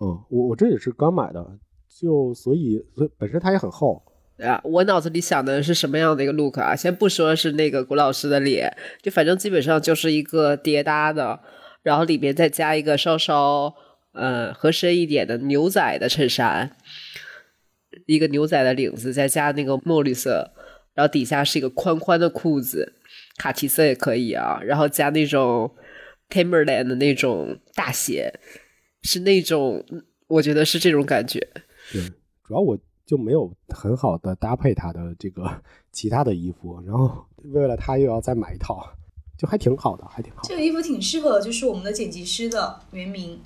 [0.00, 1.46] 嗯，我我这也是刚买的，
[1.88, 4.02] 就所以所以本身它也很厚。
[4.38, 6.74] 啊，我脑子里想的是什么样的一个 look 啊？
[6.74, 11.40] 先不说是那个古老师的脸，就反正基本上就是一个叠搭的，
[11.82, 13.74] 然后里面再加一个稍稍
[14.12, 16.74] 呃合身一点的牛仔的衬衫，
[18.06, 20.50] 一个牛仔的领子，再加那个墨绿色，
[20.94, 22.94] 然后底下是一个宽宽的裤子，
[23.36, 25.70] 卡其色也可以啊，然后加那种
[26.30, 28.32] Timberland 的那种大鞋，
[29.02, 29.84] 是那种
[30.26, 31.40] 我觉得是这种感觉。
[31.92, 32.02] 对，
[32.44, 35.50] 主要我就没有很好的搭配他的这个
[35.92, 38.84] 其他的衣服，然后为了他又要再买一套，
[39.36, 40.48] 就还挺好的，还挺好的。
[40.48, 43.38] 这个衣服挺适合，就是我们的剪辑师的袁明。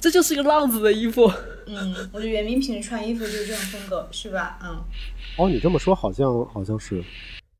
[0.00, 1.30] 这就是一个浪子的衣服。
[1.66, 4.58] 嗯，我觉得袁明平时穿衣服就是这种风格，是吧？
[4.62, 4.78] 嗯，
[5.36, 7.02] 哦，你这么说好像好像是，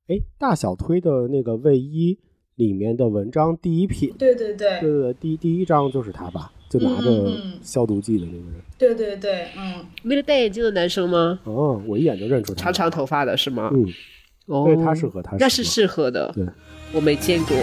[0.07, 2.19] 哎，大小推的那个卫衣
[2.55, 8.55] 里面的文章第一篇，对对对对对对，第第一章就是他吧，就拿着消毒剂的那个人。
[8.77, 11.39] 对对对，嗯，那个戴眼镜的男生吗？
[11.45, 12.65] 哦，我一眼就认出他。
[12.65, 13.71] 长长头发的是吗？
[13.73, 13.87] 嗯，
[14.47, 16.31] 哦，对他适合他适合那是适合的。
[16.35, 16.47] 对，
[16.93, 17.57] 我没见过。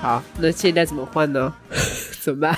[0.00, 1.52] 好，那现在怎么换呢？
[2.22, 2.56] 怎么办？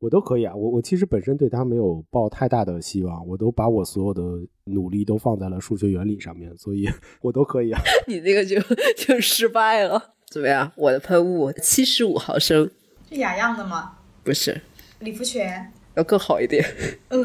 [0.00, 0.54] 我都可以啊。
[0.54, 4.22] 我我其实本身对他没有抱太大的希望，我都把我所有的
[4.64, 6.88] 努力都放在了数学原理上面，所以
[7.22, 7.80] 我都可以啊。
[8.06, 8.60] 你那个就
[8.96, 10.14] 就失败了。
[10.30, 10.70] 怎么样？
[10.76, 12.70] 我的喷雾七十五毫升，
[13.08, 13.98] 是雅漾的吗？
[14.22, 14.60] 不是
[15.00, 15.72] 理肤泉。
[15.94, 16.64] 要更好一点。
[17.08, 17.20] 嗯，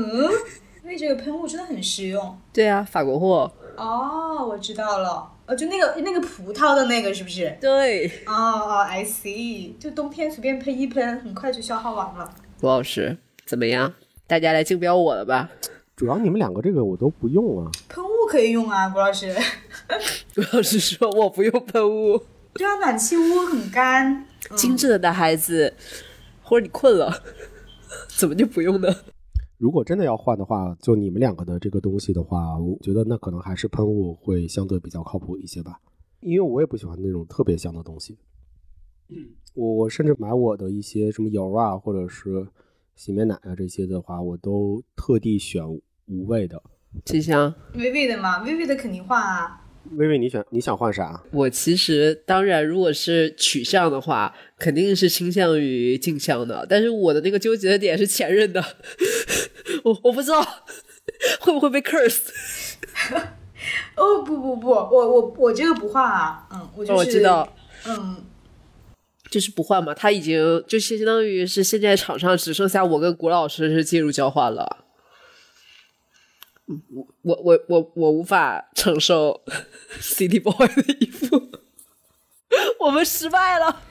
[0.83, 2.37] 因为这个喷雾真的很实用。
[2.51, 3.51] 对啊，法国货。
[3.75, 7.55] 哦，我知道了，呃，就那个那个葡萄的那个是不是？
[7.59, 12.33] 对，哦哦，I see，就冬天随便喷一喷，很快就消耗完了。
[12.63, 13.93] 吴老师怎么样？
[14.25, 15.51] 大家来竞标我了吧？
[15.97, 17.69] 主要你们两个这个我都不用啊。
[17.89, 19.35] 喷雾可以用啊，郭老师。
[20.33, 22.17] 郭老师说我不用喷雾。
[22.53, 24.13] 对啊，暖气屋很干。
[24.49, 25.73] 嗯精致的男孩子，
[26.41, 27.11] 或者你困了，
[28.07, 28.87] 怎么就不用呢？
[29.57, 35.81] 如果真的要换的话，就你们两个的这个东西的话，我觉得那可能还是喷雾会相对比较靠谱一些吧，
[36.21, 38.17] 因为我也不喜欢那种特别香的东西。
[39.53, 42.47] 我我甚至买我的一些什么油啊，或者是
[42.95, 45.63] 洗面奶啊这些的话，我都特地选
[46.07, 46.61] 无味的。
[47.05, 49.59] 静香，微微的嘛，微微的肯定换啊。
[49.97, 51.21] 微微，你选你想换啥？
[51.31, 56.65] 我其实当然，如果是取向的话，肯定是倾向于镜像的。
[56.69, 58.63] 但是我的那个纠结的点是前任的，
[59.83, 60.41] 我我不知道
[61.41, 62.29] 会不会被 curse。
[63.95, 67.53] 哦不不不，我我我这个不换啊，嗯，我就是、哦我知道，
[67.87, 68.15] 嗯，
[69.33, 74.85] 就是不换嘛，他已经就相当于是现在场上只剩下我跟古老师是介入交换了。
[76.67, 79.41] 嗯我我我我我无法承受
[79.99, 81.49] City Boy 的衣服，
[82.79, 83.81] 我们失败了。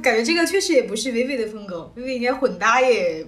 [0.00, 3.26] 感觉这个确实也不是微微的风格，微微应该混搭耶。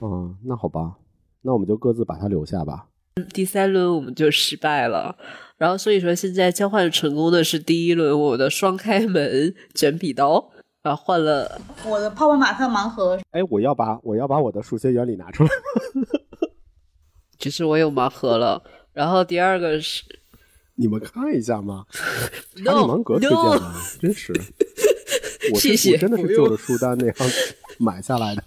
[0.00, 0.96] 嗯，那好吧，
[1.42, 2.86] 那我们就各自把它留下吧。
[3.32, 5.16] 第三轮我们就失败了，
[5.56, 10.50] 然后所以说现在交换成功的是第一轮我的双开门卷笔刀，
[10.82, 15.50] 然后换了我的泡泡玛特盲盒，哎，我要把我要把我的数学原理拿出来。
[17.38, 18.60] 其实我有盲盒了，
[18.92, 20.02] 然后第二个是
[20.74, 22.02] 你们看一下嘛，查
[22.58, 24.32] 理 No 芒格推荐的，真是。
[25.52, 27.14] 我谢谢我真的是就着书单那样
[27.80, 28.42] 买下来的，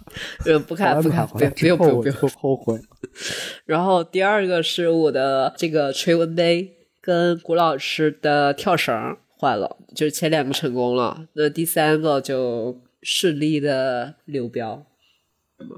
[0.46, 2.30] 呃不看不看，不用不用不用不用。
[2.30, 2.80] 后悔。
[3.66, 14.84] 然后第二个是我的这个垂纹杯跟古老师的跳绳换了，就是前两个成功了，那第三个就顺利的流标。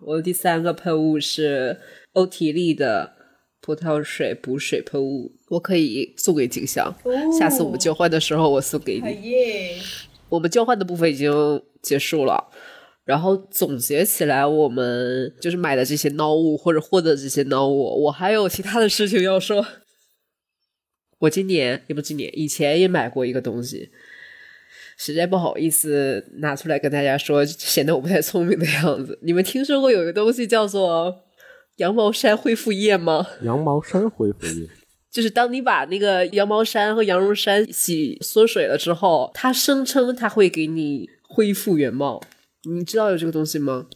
[0.07, 1.78] 我的第三个喷雾是
[2.12, 3.12] 欧缇丽的
[3.62, 6.94] 葡萄水补水喷雾，我可以送给景香。
[7.05, 9.30] 哦下次我们交换的时候，我送给哎你。
[9.30, 9.76] 耶，
[10.28, 11.32] 我们交换的部分已经
[11.80, 12.48] 结束了，
[13.11, 19.66] 然后总结起来，我们就是买的这些孬物或者获得这些孬物，我还有其他的事情要说。
[21.18, 23.90] 我今年也不今年，以前也买过一个东西，
[24.96, 29.18] 实在不好意思拿出来跟大家说，显得我不太聪明的样子。
[29.22, 31.24] 你们听说过有一个东西叫做
[31.78, 33.26] 羊毛衫恢复液吗？
[33.42, 34.68] 羊毛衫恢复液，
[35.11, 42.22] 就是当你把那个羊毛衫和羊绒衫洗缩水了之后，它声称它会给你恢复原貌。
[42.68, 43.86] 你知道有这个东西吗？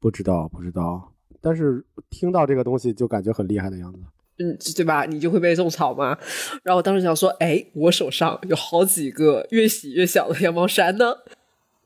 [0.00, 4.00] 不知道不知道，但是听到这个东西就感觉很厉害的样子。
[4.38, 5.04] 嗯，对吧？
[5.04, 6.16] 你就会被种草嘛。
[6.62, 11.14] 然后我当时想说，哎，我手上有好几个越洗越小的羊毛衫呢。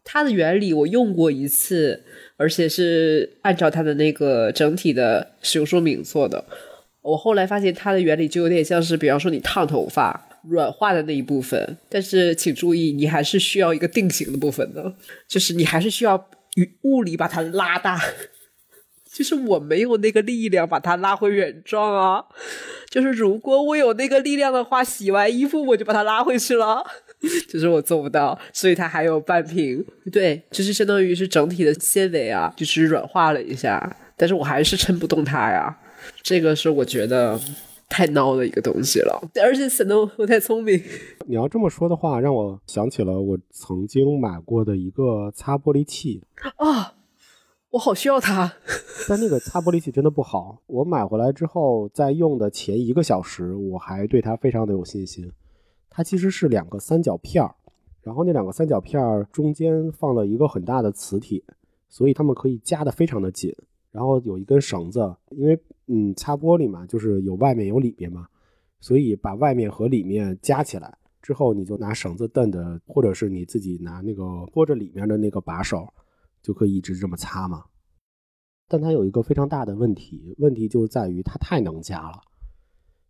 [0.04, 2.04] 它的原理我用过一次，
[2.36, 6.44] 而且是按照它的那个整体的使用说明做的。
[7.02, 14.95] 我后来发现它的原理就有点像是，比方说你烫头发软化的那一部分，但是请注意，你还是需要一个定型的部分的，
[15.28, 18.01] 就是你还是需要与物理把它拉大。
[19.12, 22.24] 就是我没有那个力量把它拉回原状啊。
[22.88, 26.82] 就是如果我有那个力量的话，洗完衣服我就把它拉回去了。
[27.47, 29.84] 就是我做不到，所以它还有半瓶。
[30.11, 35.78] 对，就是相当于是整体的纤维啊，就是软化了一下，但是我还是撑不动它呀。
[36.22, 37.38] 这个是我觉得
[37.93, 40.82] 太孬的一个东西了，而且显得我太聪明。
[41.26, 46.22] 你要这么说的话，让我想起了我曾经买过的一个擦玻璃器，
[46.57, 46.95] 啊，
[47.68, 48.51] 我好需要它。
[49.07, 50.62] 但那个擦玻璃器真的不好。
[50.66, 55.30] 我买回来之后，在用的前一个小时，我还对它非常的有信心。
[55.90, 57.55] 它其实是两个三角片儿，
[58.01, 61.43] 然后那两个三角片儿中间放了一个很大的磁铁，
[61.90, 63.55] 所以它们可以夹得非常的紧。
[63.90, 65.61] 然后有一根绳子，因为
[65.95, 68.26] 嗯擦玻璃嘛，就是有外面有里面嘛，
[68.80, 75.86] 所以把外面和里面夹起来之后，你就拿绳子蹬的，或者是你自己拿那个托着里面的那个把手，
[76.40, 77.64] 就可以一直这么擦嘛。
[78.68, 82.22] 但它有一个非常大的问题，问题就是在于它太能夹了，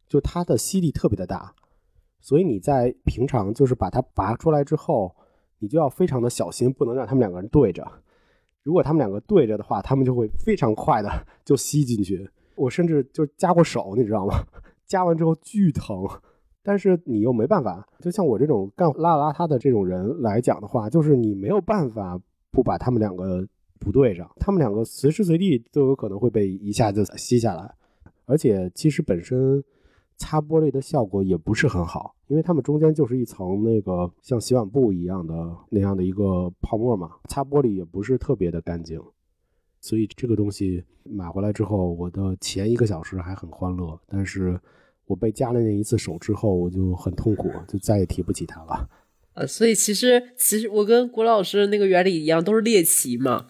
[0.08, 1.54] 就它的吸力特别的大。
[2.20, 5.14] 所以你在平常就是把它拔出来之后，
[5.60, 7.86] 你就要非常的小心，不能让他们两个人对着。
[8.64, 11.08] 如果他们两个对着的话，他们就会非常快的
[11.44, 12.28] 就吸进去。
[12.62, 14.34] 我甚至就夹过手，你知道吗？
[14.86, 16.06] 夹完之后巨疼，
[16.62, 17.86] 但是你又没办法。
[18.00, 23.46] 就像我这种干邋邋遢的这种人来讲的话，就是你没有办法不把他们两个
[23.80, 27.74] 不对上，他们两个随时随地都有可能会被一下子吸下来，
[28.26, 29.62] 而且其实本身。
[30.18, 39.02] 擦玻璃的效果也不是很好，因为它们中间就是一层那个像洗碗布一样的那样的一个泡沫嘛，擦玻璃也不是特别的干净。
[39.82, 44.58] 所以这个东西买回来之后，我的前一个小时还很欢乐，但是
[45.06, 48.88] 我被夹了那一次手之后，我就很痛苦，就再也提不起它了。
[49.34, 53.48] 呃，所以其实其实我跟古老师那个原理一样，都是猎奇嘛，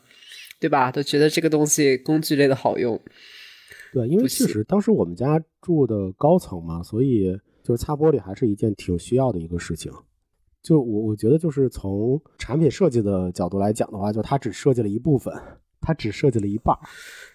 [0.59, 0.91] 对吧？
[0.91, 2.99] 都觉得这个东西工具类的好用。
[3.93, 9.93] 对，因为确实当时我们家住的高层嘛，所以就是擦玻璃还是一件挺需要的一个事情。
[10.63, 15.35] 就我我觉得，就是从产品设计的角度来讲的话，就它只设计了一部分，
[15.83, 16.75] 它只设计了一半，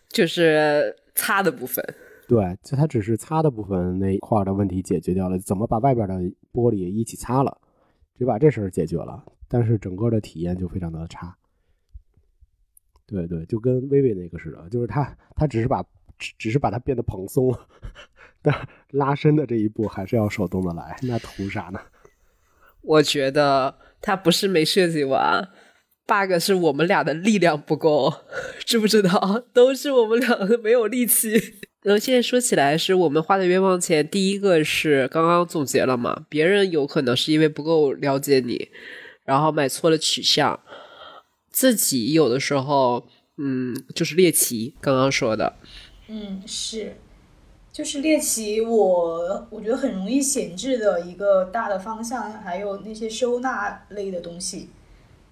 [0.10, 1.84] 就是擦的部分。
[2.28, 6.16] 对，就它只是擦的部分那一块的问题解决掉了，怎么把外边的
[6.52, 7.56] 玻璃一起擦了，
[8.18, 11.38] 只把这事儿解决了，但是整个的体验就非常的差。
[13.06, 15.86] 对对，就跟微微那个似的，就是它它只是把。
[16.20, 17.68] 只只是把它变得蓬松了，
[18.41, 21.80] 但拉伸的这一步还是要手动的来，那图啥呢？
[22.82, 25.48] 我觉得它不是没设计完
[26.08, 28.12] ，bug 是我们俩的力量不够，
[28.66, 29.43] 知不知道？
[29.53, 31.32] 都是我们两个没有力气。
[31.84, 34.05] 然后现在说起来，是我们花的冤枉钱。
[34.08, 38.70] 第一个是刚刚总结了嘛，别人有可能是因为不够了解你，
[39.24, 40.60] 然后买错了取向，
[41.49, 44.74] 自己有的时候，嗯，就是猎奇。
[44.82, 45.55] 刚刚说的。
[46.10, 46.97] 嗯，是，
[47.72, 54.70] 就是猎奇，我我觉得很容易闲置的一个大的方向，还有那些收纳类的东西。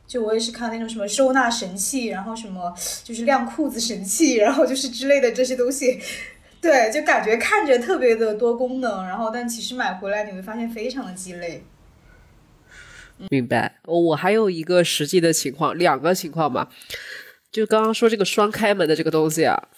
[0.07, 5.99] 就我也是看那种什么收纳神器，然后什么就是晾裤子神器，然后就是之类的这些东西。
[6.61, 11.63] 对，就感觉看着特别的多功能，然后但其实买回来你会发现非常的鸡肋。
[13.29, 13.79] 明白。
[13.85, 16.71] 我还有一个实际的情况，两个情况吧。
[17.51, 19.69] 就刚刚说这个双开门的这个东西啊。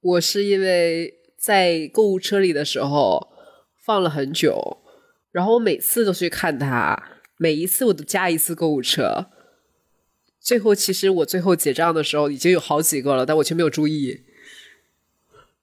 [0.00, 3.32] 我是因为在购物车里的时候
[3.84, 4.78] 放了很久，
[5.32, 6.96] 然后我每次都去看它，
[7.38, 9.30] 每一次我都加一次购物车，
[10.38, 14.24] 最后其实我最后结账的时候已经有好几个了，但我却没有注意。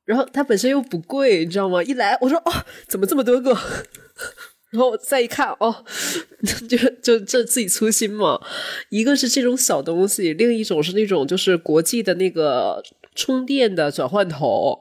[0.06, 1.84] 然后它本身又不贵，你知道吗？
[1.84, 3.52] 一来我说哦，怎么这么多个？
[4.72, 5.86] 然后再一看哦，
[6.68, 8.42] 就就这自己粗心嘛。
[8.90, 12.82] 一个是这种小东西，另一种是那种就是国际的那个。
[13.18, 14.78] 充电的转换头，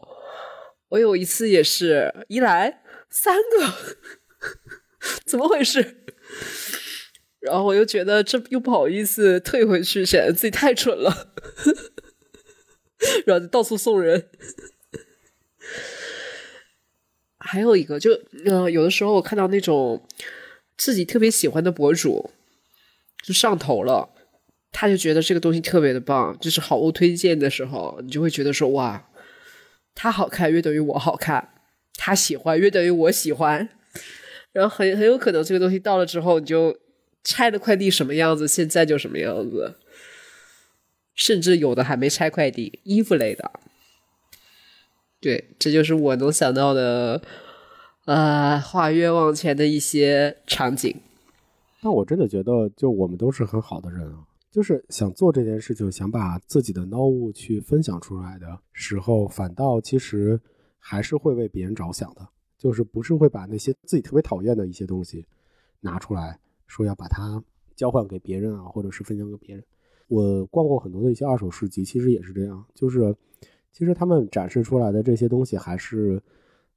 [0.88, 3.72] 我有一次也是一来三个，
[5.24, 6.04] 怎么回事？
[7.44, 11.28] 然后我又觉得这又不好意思退回去，显得自己太蠢了，
[13.26, 14.28] 然后就到处送人。
[17.38, 20.02] 还有一个，就嗯，有的时候我看到那种
[20.78, 22.30] 自己特别喜欢的博主，
[23.22, 24.10] 就上头了。
[24.72, 29.08] 他就觉得这个东西特别的棒，就是好物推荐的时候，你就会觉得说哇，
[29.94, 31.62] 他好看约等于我好看，
[31.96, 33.68] 他喜欢约等于我喜欢，
[34.50, 36.76] 然后很很有可能这个东西到了之后，你就
[37.24, 39.74] 拆的快递什么样子，现在就什么样子，
[41.14, 43.50] 甚至有的还没拆快递，衣服类的，
[45.20, 47.22] 对，这就是我能想到的，
[48.04, 51.00] 呃，花冤枉钱的一些场景。
[51.80, 54.24] 那我真的觉得，就我们都是很好的人啊。
[54.50, 60.40] 就是想做这件事情，想把自己的孬物去分享出来的时候，反倒其实
[60.78, 65.26] 还是会为别人着想的，就是不是会把那些自己特别讨厌的一些东西
[65.80, 67.42] 拿出来说要把它
[67.74, 69.64] 交换给别人啊，或者是分享给别人。
[70.08, 73.14] 我逛过很多的一些二手市集，其实也是这样，就是
[73.72, 76.22] 其实他们展示出来的这些东西还是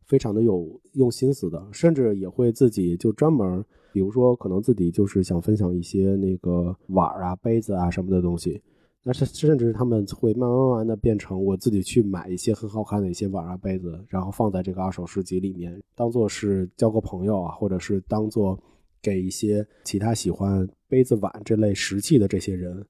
[0.06, 3.64] 非常的有用心思的，甚至也会自己就专门。
[3.94, 8.62] 比如说，可能自己就是想分享一些那个碗啊、杯子啊什么的东西，
[9.02, 18.60] 那是甚至他们会慢慢慢慢的变成我自己去买一些很好看的一些碗啊、杯子，然后放在这个二手市集里面，当做是交个朋友啊，或者是当做
[19.02, 22.86] 给一些其他喜欢杯子碗这类石器的这些人，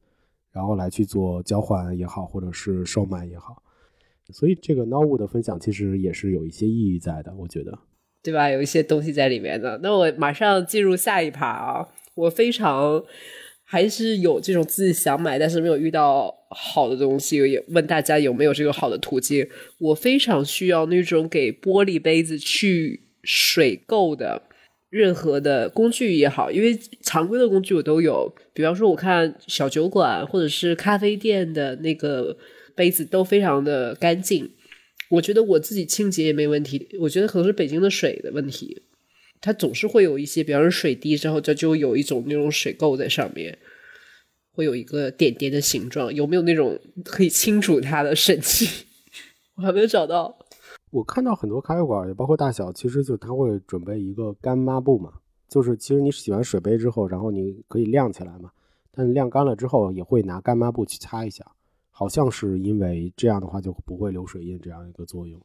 [0.51, 3.61] 然后来去做交换也好，或者是售卖也好。
[4.29, 7.79] 所以这个 Now 的分享其实也是有一些意义在的，我觉得，
[8.21, 8.49] 对吧？
[8.49, 9.79] 有一些东西在里面的。
[9.81, 13.01] 那我马上进入下一趴啊，我非常
[13.63, 19.47] 还是有这种自己想买，但是没有遇到好的东西，也问大家有没有这个好的途径。
[19.79, 24.43] 我非常需要那种给玻璃杯子去水垢的
[24.89, 32.37] 任何的工具也好，因为常规的工具我都有，比方说我看小酒馆或者是咖啡店的那个。
[32.77, 34.51] 杯子都非常的干净，
[35.09, 36.87] 我觉得我自己清洁也没问题。
[36.99, 38.83] 我觉得可能是北京的水的问题，
[39.41, 43.57] 它总是会有一些，比方说水滴之后，这就有一种那种水垢在上面，
[44.51, 46.13] 会有一个点点的形状。
[46.13, 48.85] 有没有那种可以清除它的神器？
[49.57, 50.36] 我还没有找到。
[50.89, 55.13] 我看到很多咖啡馆，也包括大小，其实就他会准备一个干抹布嘛，
[55.47, 58.51] 就是其实你洗完水杯之后，然后你可以晾起来嘛，
[58.91, 61.45] 但晾干了之后也会拿干抹布去擦一下。
[61.91, 65.41] 好像是因为这样的话就不会流水印这样一个作用。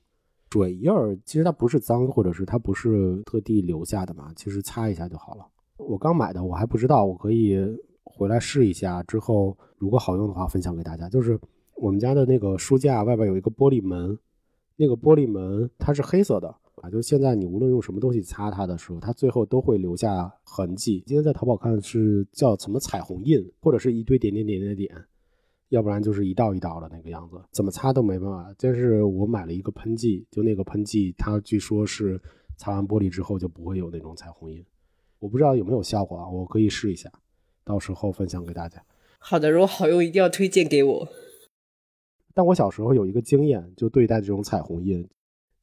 [0.50, 5.46] 水印儿其实它不是脏，或者是它不是特地留下的嘛，其实擦一下就好了。
[5.78, 7.56] 我刚买的，我还不知道，我可以
[8.04, 11.08] 回来试一下，之后如果好用的话分享给大家。
[11.08, 11.40] 就是
[11.74, 14.18] 我们家的那个书架外边有一个玻璃门，
[14.76, 21.02] 那个玻璃门它是黑色的啊，就是现在你无论用什么东西擦它的时候，它最后都会留下痕迹。
[21.06, 25.04] 今天在淘宝看是叫什么彩虹印，或者是一堆点点点点点。
[25.68, 28.54] 要不然就是一道一道的那个样子，怎么擦都没办法。
[28.58, 32.20] 但是我买了一个喷剂，就那个喷剂，它据说是
[32.58, 34.62] 擦完玻璃之后就不会有那种彩虹印。
[35.18, 37.10] 我不知道有没有效果啊，我可以试一下，
[37.64, 38.84] 到时候分享给大家。
[39.18, 41.08] 好的，如果好用，一定要推荐给我。
[42.34, 45.08] 但我小时候有一个经验，就对待这种彩虹印，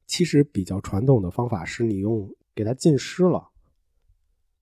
[0.07, 3.49] 其实比较传统的方法是你用给它浸湿了，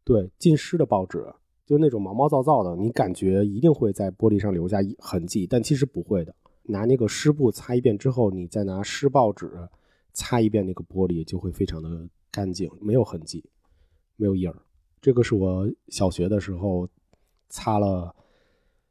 [0.03, 1.25] 对，浸湿的报纸。
[1.65, 6.33] 就那种毛毛躁躁的，你感觉一定会在玻璃上留下痕迹，但其实不会的。
[6.63, 9.51] 拿那个湿布擦一遍之后，你再拿湿报纸
[10.13, 13.43] 擦一遍那个玻璃，就会非常的干净，没有痕迹，
[14.15, 14.55] 没有印儿。
[15.01, 16.87] 这个是我小学的时候
[17.49, 18.15] 擦了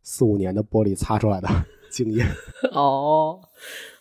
[0.03, 1.49] 四五年的玻璃擦出来的
[1.97, 2.27] 经验。
[2.73, 3.41] 哦，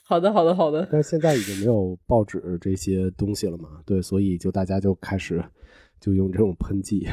[0.03, 0.87] 好的，好的，好的。
[0.91, 3.69] 但是现在已经没有报纸这些东西了嘛？
[3.85, 5.43] 对，所以就大家就开始。
[5.97, 7.07] 就用这种喷剂，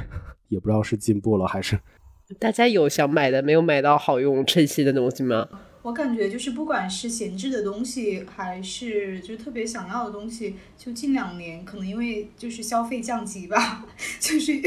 [0.49, 1.79] 也不知道是进步了还是。
[2.39, 5.49] 大家有想买的没有买到好用称心的东西吗？
[5.83, 13.87] 我感觉就是不管是闲置的东西，还是就特别想要的东西，就近两年可能因为就是消费降级吧，
[14.21, 14.61] 就是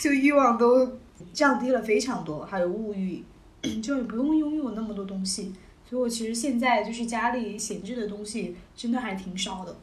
[0.00, 0.98] 就欲望都
[1.32, 3.22] 降低了非常多，还有物欲，
[3.80, 5.52] 就也不用拥有那么多东西。
[5.88, 9.76] 所以我其实现在就是家里闲置的东西真的还挺少的。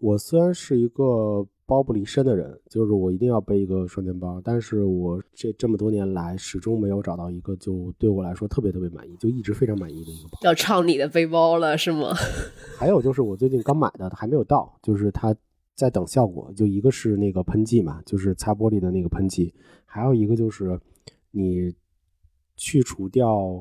[0.00, 1.46] 我虽然是一个。
[1.64, 10.38] 包不离身的人，就是我一定要背一个双肩包，但是我这这么多年来始终没有找到一个就对我来说特别特别满意，就一直非常满意的一个包。
[10.42, 12.12] 要唱你的背包了是吗？
[12.76, 15.34] 还有就是我最近刚买的还没有到，就是它
[15.74, 16.52] 在等效果。
[16.54, 19.54] 就一个是那个喷剂嘛，就是擦玻璃的那个喷剂，
[19.86, 20.78] 还有一个就是
[21.30, 21.72] 你
[22.62, 23.60] 去除掉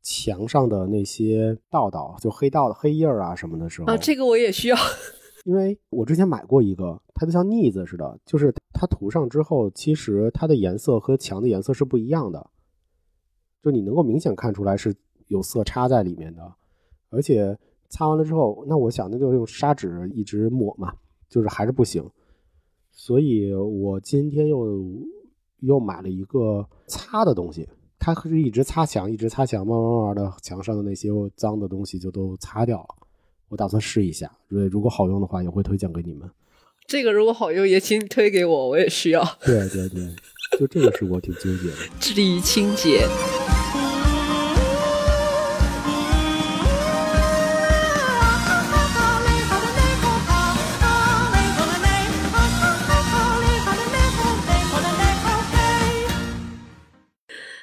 [0.00, 3.86] 墙上的那些道道，就黑道的黑印儿啊什么的时候。
[3.88, 4.76] 啊，这个我也需要。
[5.44, 12.50] 因为我之前买过一个，它就像腻子似的，就是它涂上之后，其实它的颜色和墙的颜色是不一样的，
[13.62, 14.96] 就你能够明显看出来是
[15.26, 16.54] 有色差在里面的。
[17.10, 17.58] 而且
[17.90, 20.94] 擦完了之后，那我想那就用砂纸一直抹嘛，
[21.28, 22.02] 就是还是不行。
[22.90, 24.82] 所以我今天又
[25.60, 27.68] 又买了一个擦的东西，
[27.98, 32.88] 它是一直擦墙，一直擦墙，慢慢慢慢的墙上的那些脏的东西就都擦掉了。
[33.48, 36.28] 我打算试一下，对，如果好用的话，也会推荐给你们。
[36.86, 39.22] 这个如果好用，也请推给我，我也需要。
[39.44, 40.14] 对对对，
[40.58, 41.76] 就这个是我挺纠结的。
[42.00, 43.06] 致力于清洁。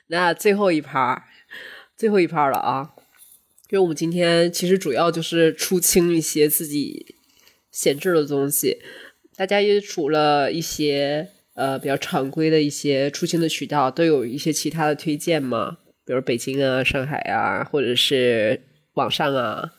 [0.07, 1.25] 那最后一趴，
[1.97, 2.93] 最后一趴了啊！
[3.71, 7.15] 因为我们今天其实主要就是出清一些自己
[7.71, 8.77] 闲置的东西，
[9.35, 15.77] 大家也除了一些呃比较常规的一些出清的渠道，都有一些其他的推荐吗？
[16.05, 18.61] 比如北京啊、上海啊，或者是
[18.93, 19.71] 网上啊。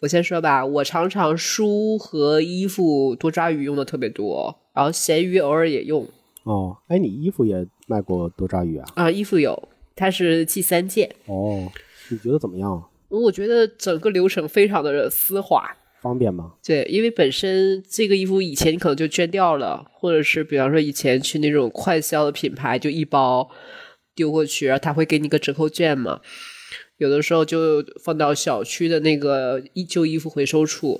[0.00, 6.08] 我先说吧，我常常书和衣服多抓鱼用的特别多，然后闲鱼偶尔也用。
[6.42, 8.86] 哦，哎，你衣服也卖过多抓鱼啊？
[8.94, 11.14] 啊，衣服有，它是寄三件。
[11.26, 11.70] 哦，
[12.08, 12.88] 你觉得怎么样？
[13.08, 16.54] 我觉得整个流程非常的丝滑，方便吗？
[16.64, 23.50] 对，因为本身这个衣服以前你可能就捐掉了，或者是比方说以前去那种快销的品牌，就一包
[24.14, 26.22] 丢过去，然后他会给你个折扣券嘛。
[26.96, 30.98] 有的时候就放到小区的那个旧衣服回收处，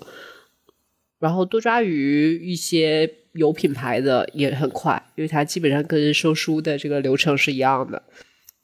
[1.19, 8.03] 然后多抓鱼一些有品牌的也很快，因为它基本上跟收书的这个流程是一样的。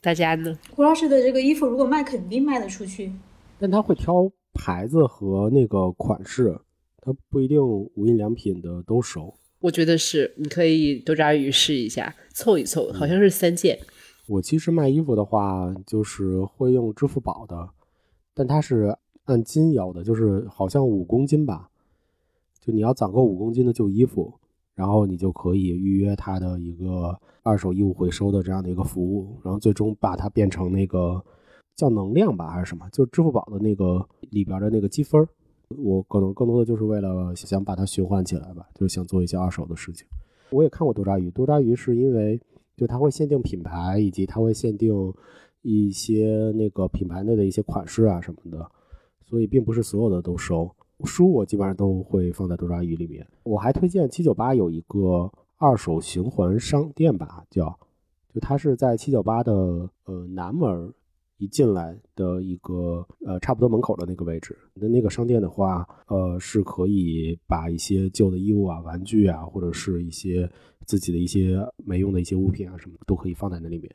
[0.01, 0.57] 大家呢？
[0.71, 3.13] 胡老师的这个衣服如果卖，肯定卖得出去。
[3.59, 6.57] 但他会挑牌子和那个款式，
[7.03, 9.35] 他不一定无印良品的都收。
[9.61, 13.77] 我觉得是，你可以多抓鱼试一下，凑一凑，好像是三件。
[14.29, 17.71] 我其实卖衣服的话，就是会用支付宝的，
[18.35, 21.69] 但它是按斤要的，就是好像五公斤吧，
[22.61, 24.38] 就你要攒够五公斤的旧衣服，
[24.79, 31.21] 然后你就可以预约它的一个二手衣物回收的这样的一个服务，然后最终把它变成那个
[31.75, 35.27] 叫能量吧还是什么，就是支付宝的那个里边的那个积分
[35.77, 40.07] 我可能更多的就是为了想把它循环起来吧，就是想做一些二手的事情。
[40.51, 42.41] 我也看过多抓鱼，多抓鱼是因为。
[42.79, 45.13] 就它会限定品牌，以及它会限定
[45.63, 48.71] 一些那个品牌内的一些款式啊什么的，
[49.25, 50.73] 所以并不是所有的都收。
[51.05, 53.27] 书我基本上都会放在多抓鱼里面。
[53.45, 57.79] 我还推荐七九八有一个二手循环商店吧，叫
[58.33, 59.53] 就它是在七九八的
[60.05, 60.93] 呃南门
[61.39, 64.57] 一进来的一个呃差不多门口的那个位置。
[64.75, 70.51] 那那个商店的话，呃是可以把一些旧的衣物啊、玩具啊，或者是一些。
[70.87, 73.95] 自己的一些没用的一些物品啊，什么都可以放在那里面。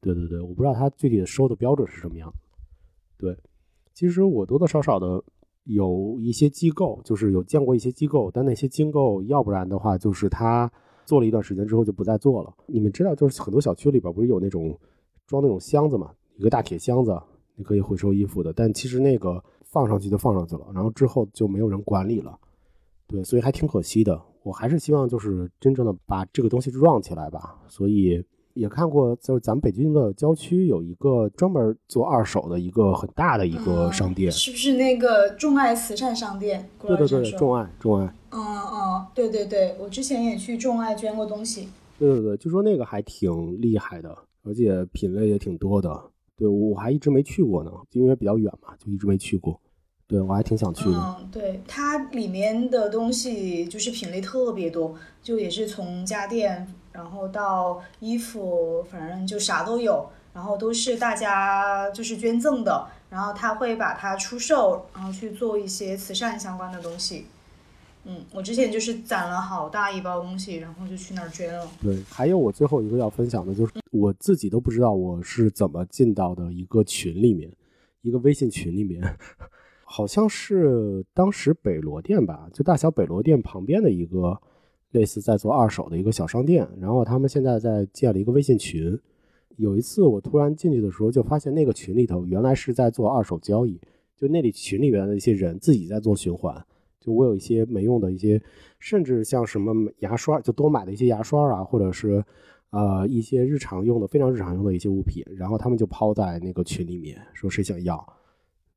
[0.00, 2.32] 对对对，我不知道他具体的收的标准是什么样。
[3.18, 3.36] 对，
[3.92, 5.22] 其实我多多少少的
[5.64, 10.70] 有一些机构，就是有见过一些机构，但那些机构要不然的话，就是他
[11.04, 12.52] 做了一段时间之后就不再做了。
[12.66, 14.78] 你们知道，就是很多小区里边不是有那种
[15.26, 17.16] 装那种箱子嘛，一个大铁箱子，
[17.54, 18.52] 你可以回收衣服的。
[18.52, 22.38] 但其实那个放上去就放上去了，然后之后就没有人管理了。
[23.06, 24.20] 对，所以还挺可惜的。
[24.42, 28.24] 我还是希望就是真正的把这个东西 run 起来吧，所以
[28.54, 36.68] 也看过，就是咱们北京的郊区有一个专门做二手的一个很大的一个商店，是不是那个众爱慈善商店？
[36.80, 38.14] 对对对，众爱众爱。
[38.30, 41.68] 嗯嗯，对对对，我之前也去众爱捐过东西。
[41.98, 46.02] 对对对，就说那个还挺厉害的，而且品类也挺多的。
[46.36, 49.60] 对我还一直没去过呢，因为比较远嘛，就一直没去过。
[50.08, 51.16] 对，我还挺想去的。
[51.20, 67.26] 嗯，对，它里面的东西就是品类特别多，就也是从家电，然后到衣服，反正就啥都有，然后都是大家就是捐赠的，然后他会把它出售，然后去做一些慈善相关的东西。
[68.04, 71.68] 嗯，我之前就是攒了好大一包东西，然后就去那儿捐了。
[71.80, 77.50] 对，还有我最后一个要分享的就是我自己都不知道我是怎么进到的一个群里面，
[78.02, 79.16] 一个微信群里面。
[79.84, 84.40] 好像是当时北罗店吧，就大小北罗店旁边的一个
[84.92, 88.98] 类似在做二手的一个小商店，然后他们现在在建了一个微信群。
[89.56, 93.78] 有一次我突然进去的时候，就发现那个群里头原来是在做二手交易，
[94.16, 96.64] 就那里群里边的一些人自己在做循环。
[96.98, 98.40] 就我有一些没用的一些，
[98.78, 102.24] 甚至像什么牙刷，就多买的一些牙刷啊，或者是
[102.70, 108.04] 呃一些日常用的、非常日常用的一些物品，然后他们就抛在那个群里面，说谁想要。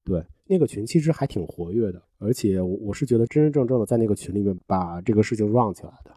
[0.05, 6.11] 对，那个群其实还挺活跃的，而且我我是觉得真真正正的在那个群里面把这个事情 run 起来的。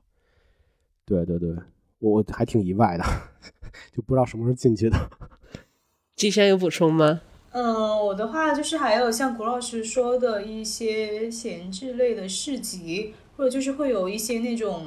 [1.06, 1.56] 对对对，
[1.98, 3.04] 我还挺意外的，
[3.90, 5.10] 就不知道什么时候进去的。
[6.14, 7.22] 金山有补充吗？
[7.52, 7.74] 嗯，
[8.04, 14.86] 我的话就是还有像谷老师说的一些闲置类的市集，或者就是会有一些那种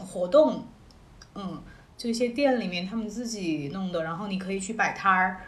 [0.00, 0.64] 活动，
[1.36, 1.62] 嗯，
[1.96, 5.40] 就一些店里面他们自己弄的，然后你可以去摆摊儿。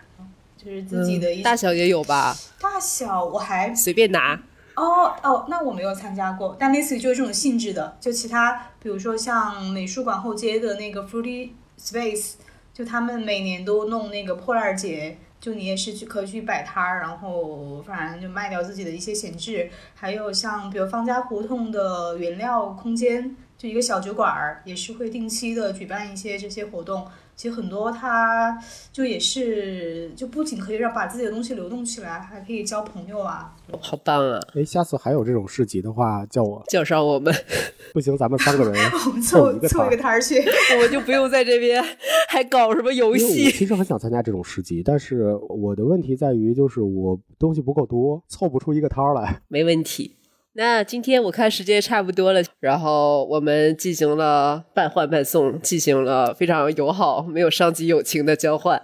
[0.62, 2.36] 就是自己的一大小也有吧？
[2.60, 4.34] 大小我还随便拿。
[4.74, 11.50] 哦哦，那我没有参加过，但类似于就是这种性质的，就其他比如说像美术馆后街的那个 Fruity
[11.80, 12.34] Space，
[12.74, 19.68] 就他们每年都弄那个破烂节，就你也是去可以去摆摊儿，然后反正就卖掉自己的一些闲置。
[19.94, 27.04] 还有像比如方家胡同的原料空间，就一个小酒馆儿，也是会定期的举办一些这些活动。
[27.38, 28.58] 其实很多，它
[28.92, 34.40] 就也是，就不仅可以让把自己的东西流动起来，还可以交朋友啊，好棒啊！
[34.56, 37.32] 哎，下次还有这种市集的话，叫我叫上我们。
[37.94, 38.74] 不行，咱们三个人
[39.22, 40.34] 凑一个凑一个摊儿去，
[40.74, 41.82] 我们就不用在这边
[42.28, 43.50] 还搞什么游戏。
[43.52, 49.40] 其实很想参加这种市集，但是我的问题在于，就是我东西不够多，凑不出一个摊儿来。
[49.46, 50.16] 没问题。
[50.54, 58.82] 那今天我看时间差不多了，然后我们进行了半换半送，进行了非常友好、没有伤及友情的交换。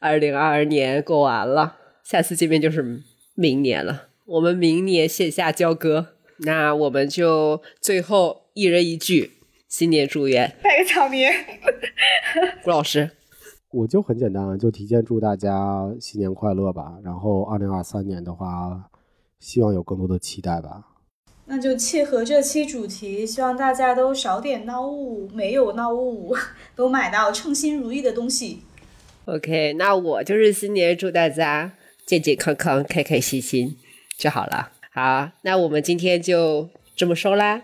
[0.00, 3.02] 二零二二年过完了，下次见面就是
[3.34, 4.08] 明年了。
[4.24, 9.32] 我们明年线下交割，那我们就最后一人一句
[9.68, 11.30] 新年祝愿，拜个早年。
[12.64, 13.10] 顾老师。
[13.70, 16.98] 我就很简单，就提前祝大家新年快乐吧。
[17.04, 18.90] 然后二零二三年的话，
[19.38, 20.88] 希望有更多的期待吧。
[21.46, 26.34] 那就切合这期主题，希望大家都少点闹物，没有闹物，
[26.76, 28.62] 都买到称心如意的东西。
[29.24, 31.72] OK，那我就是新年祝大家
[32.06, 33.76] 健健康康、开开心心
[34.16, 34.70] 就好了。
[34.92, 37.62] 好，那我们今天就这么收啦。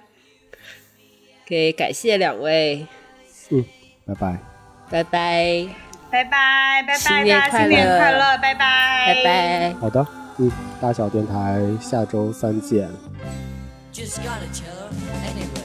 [1.44, 2.86] OK，感谢两位，
[3.50, 3.64] 嗯，
[4.04, 4.38] 拜拜。
[4.90, 5.68] 拜拜，
[6.10, 9.72] 拜拜拜新拜，年快大家新年快乐，拜拜拜拜。
[9.74, 10.06] 好的，
[10.38, 10.50] 嗯，
[10.80, 12.88] 大小电台下周三见。
[13.98, 15.57] Just gotta tell her anyway.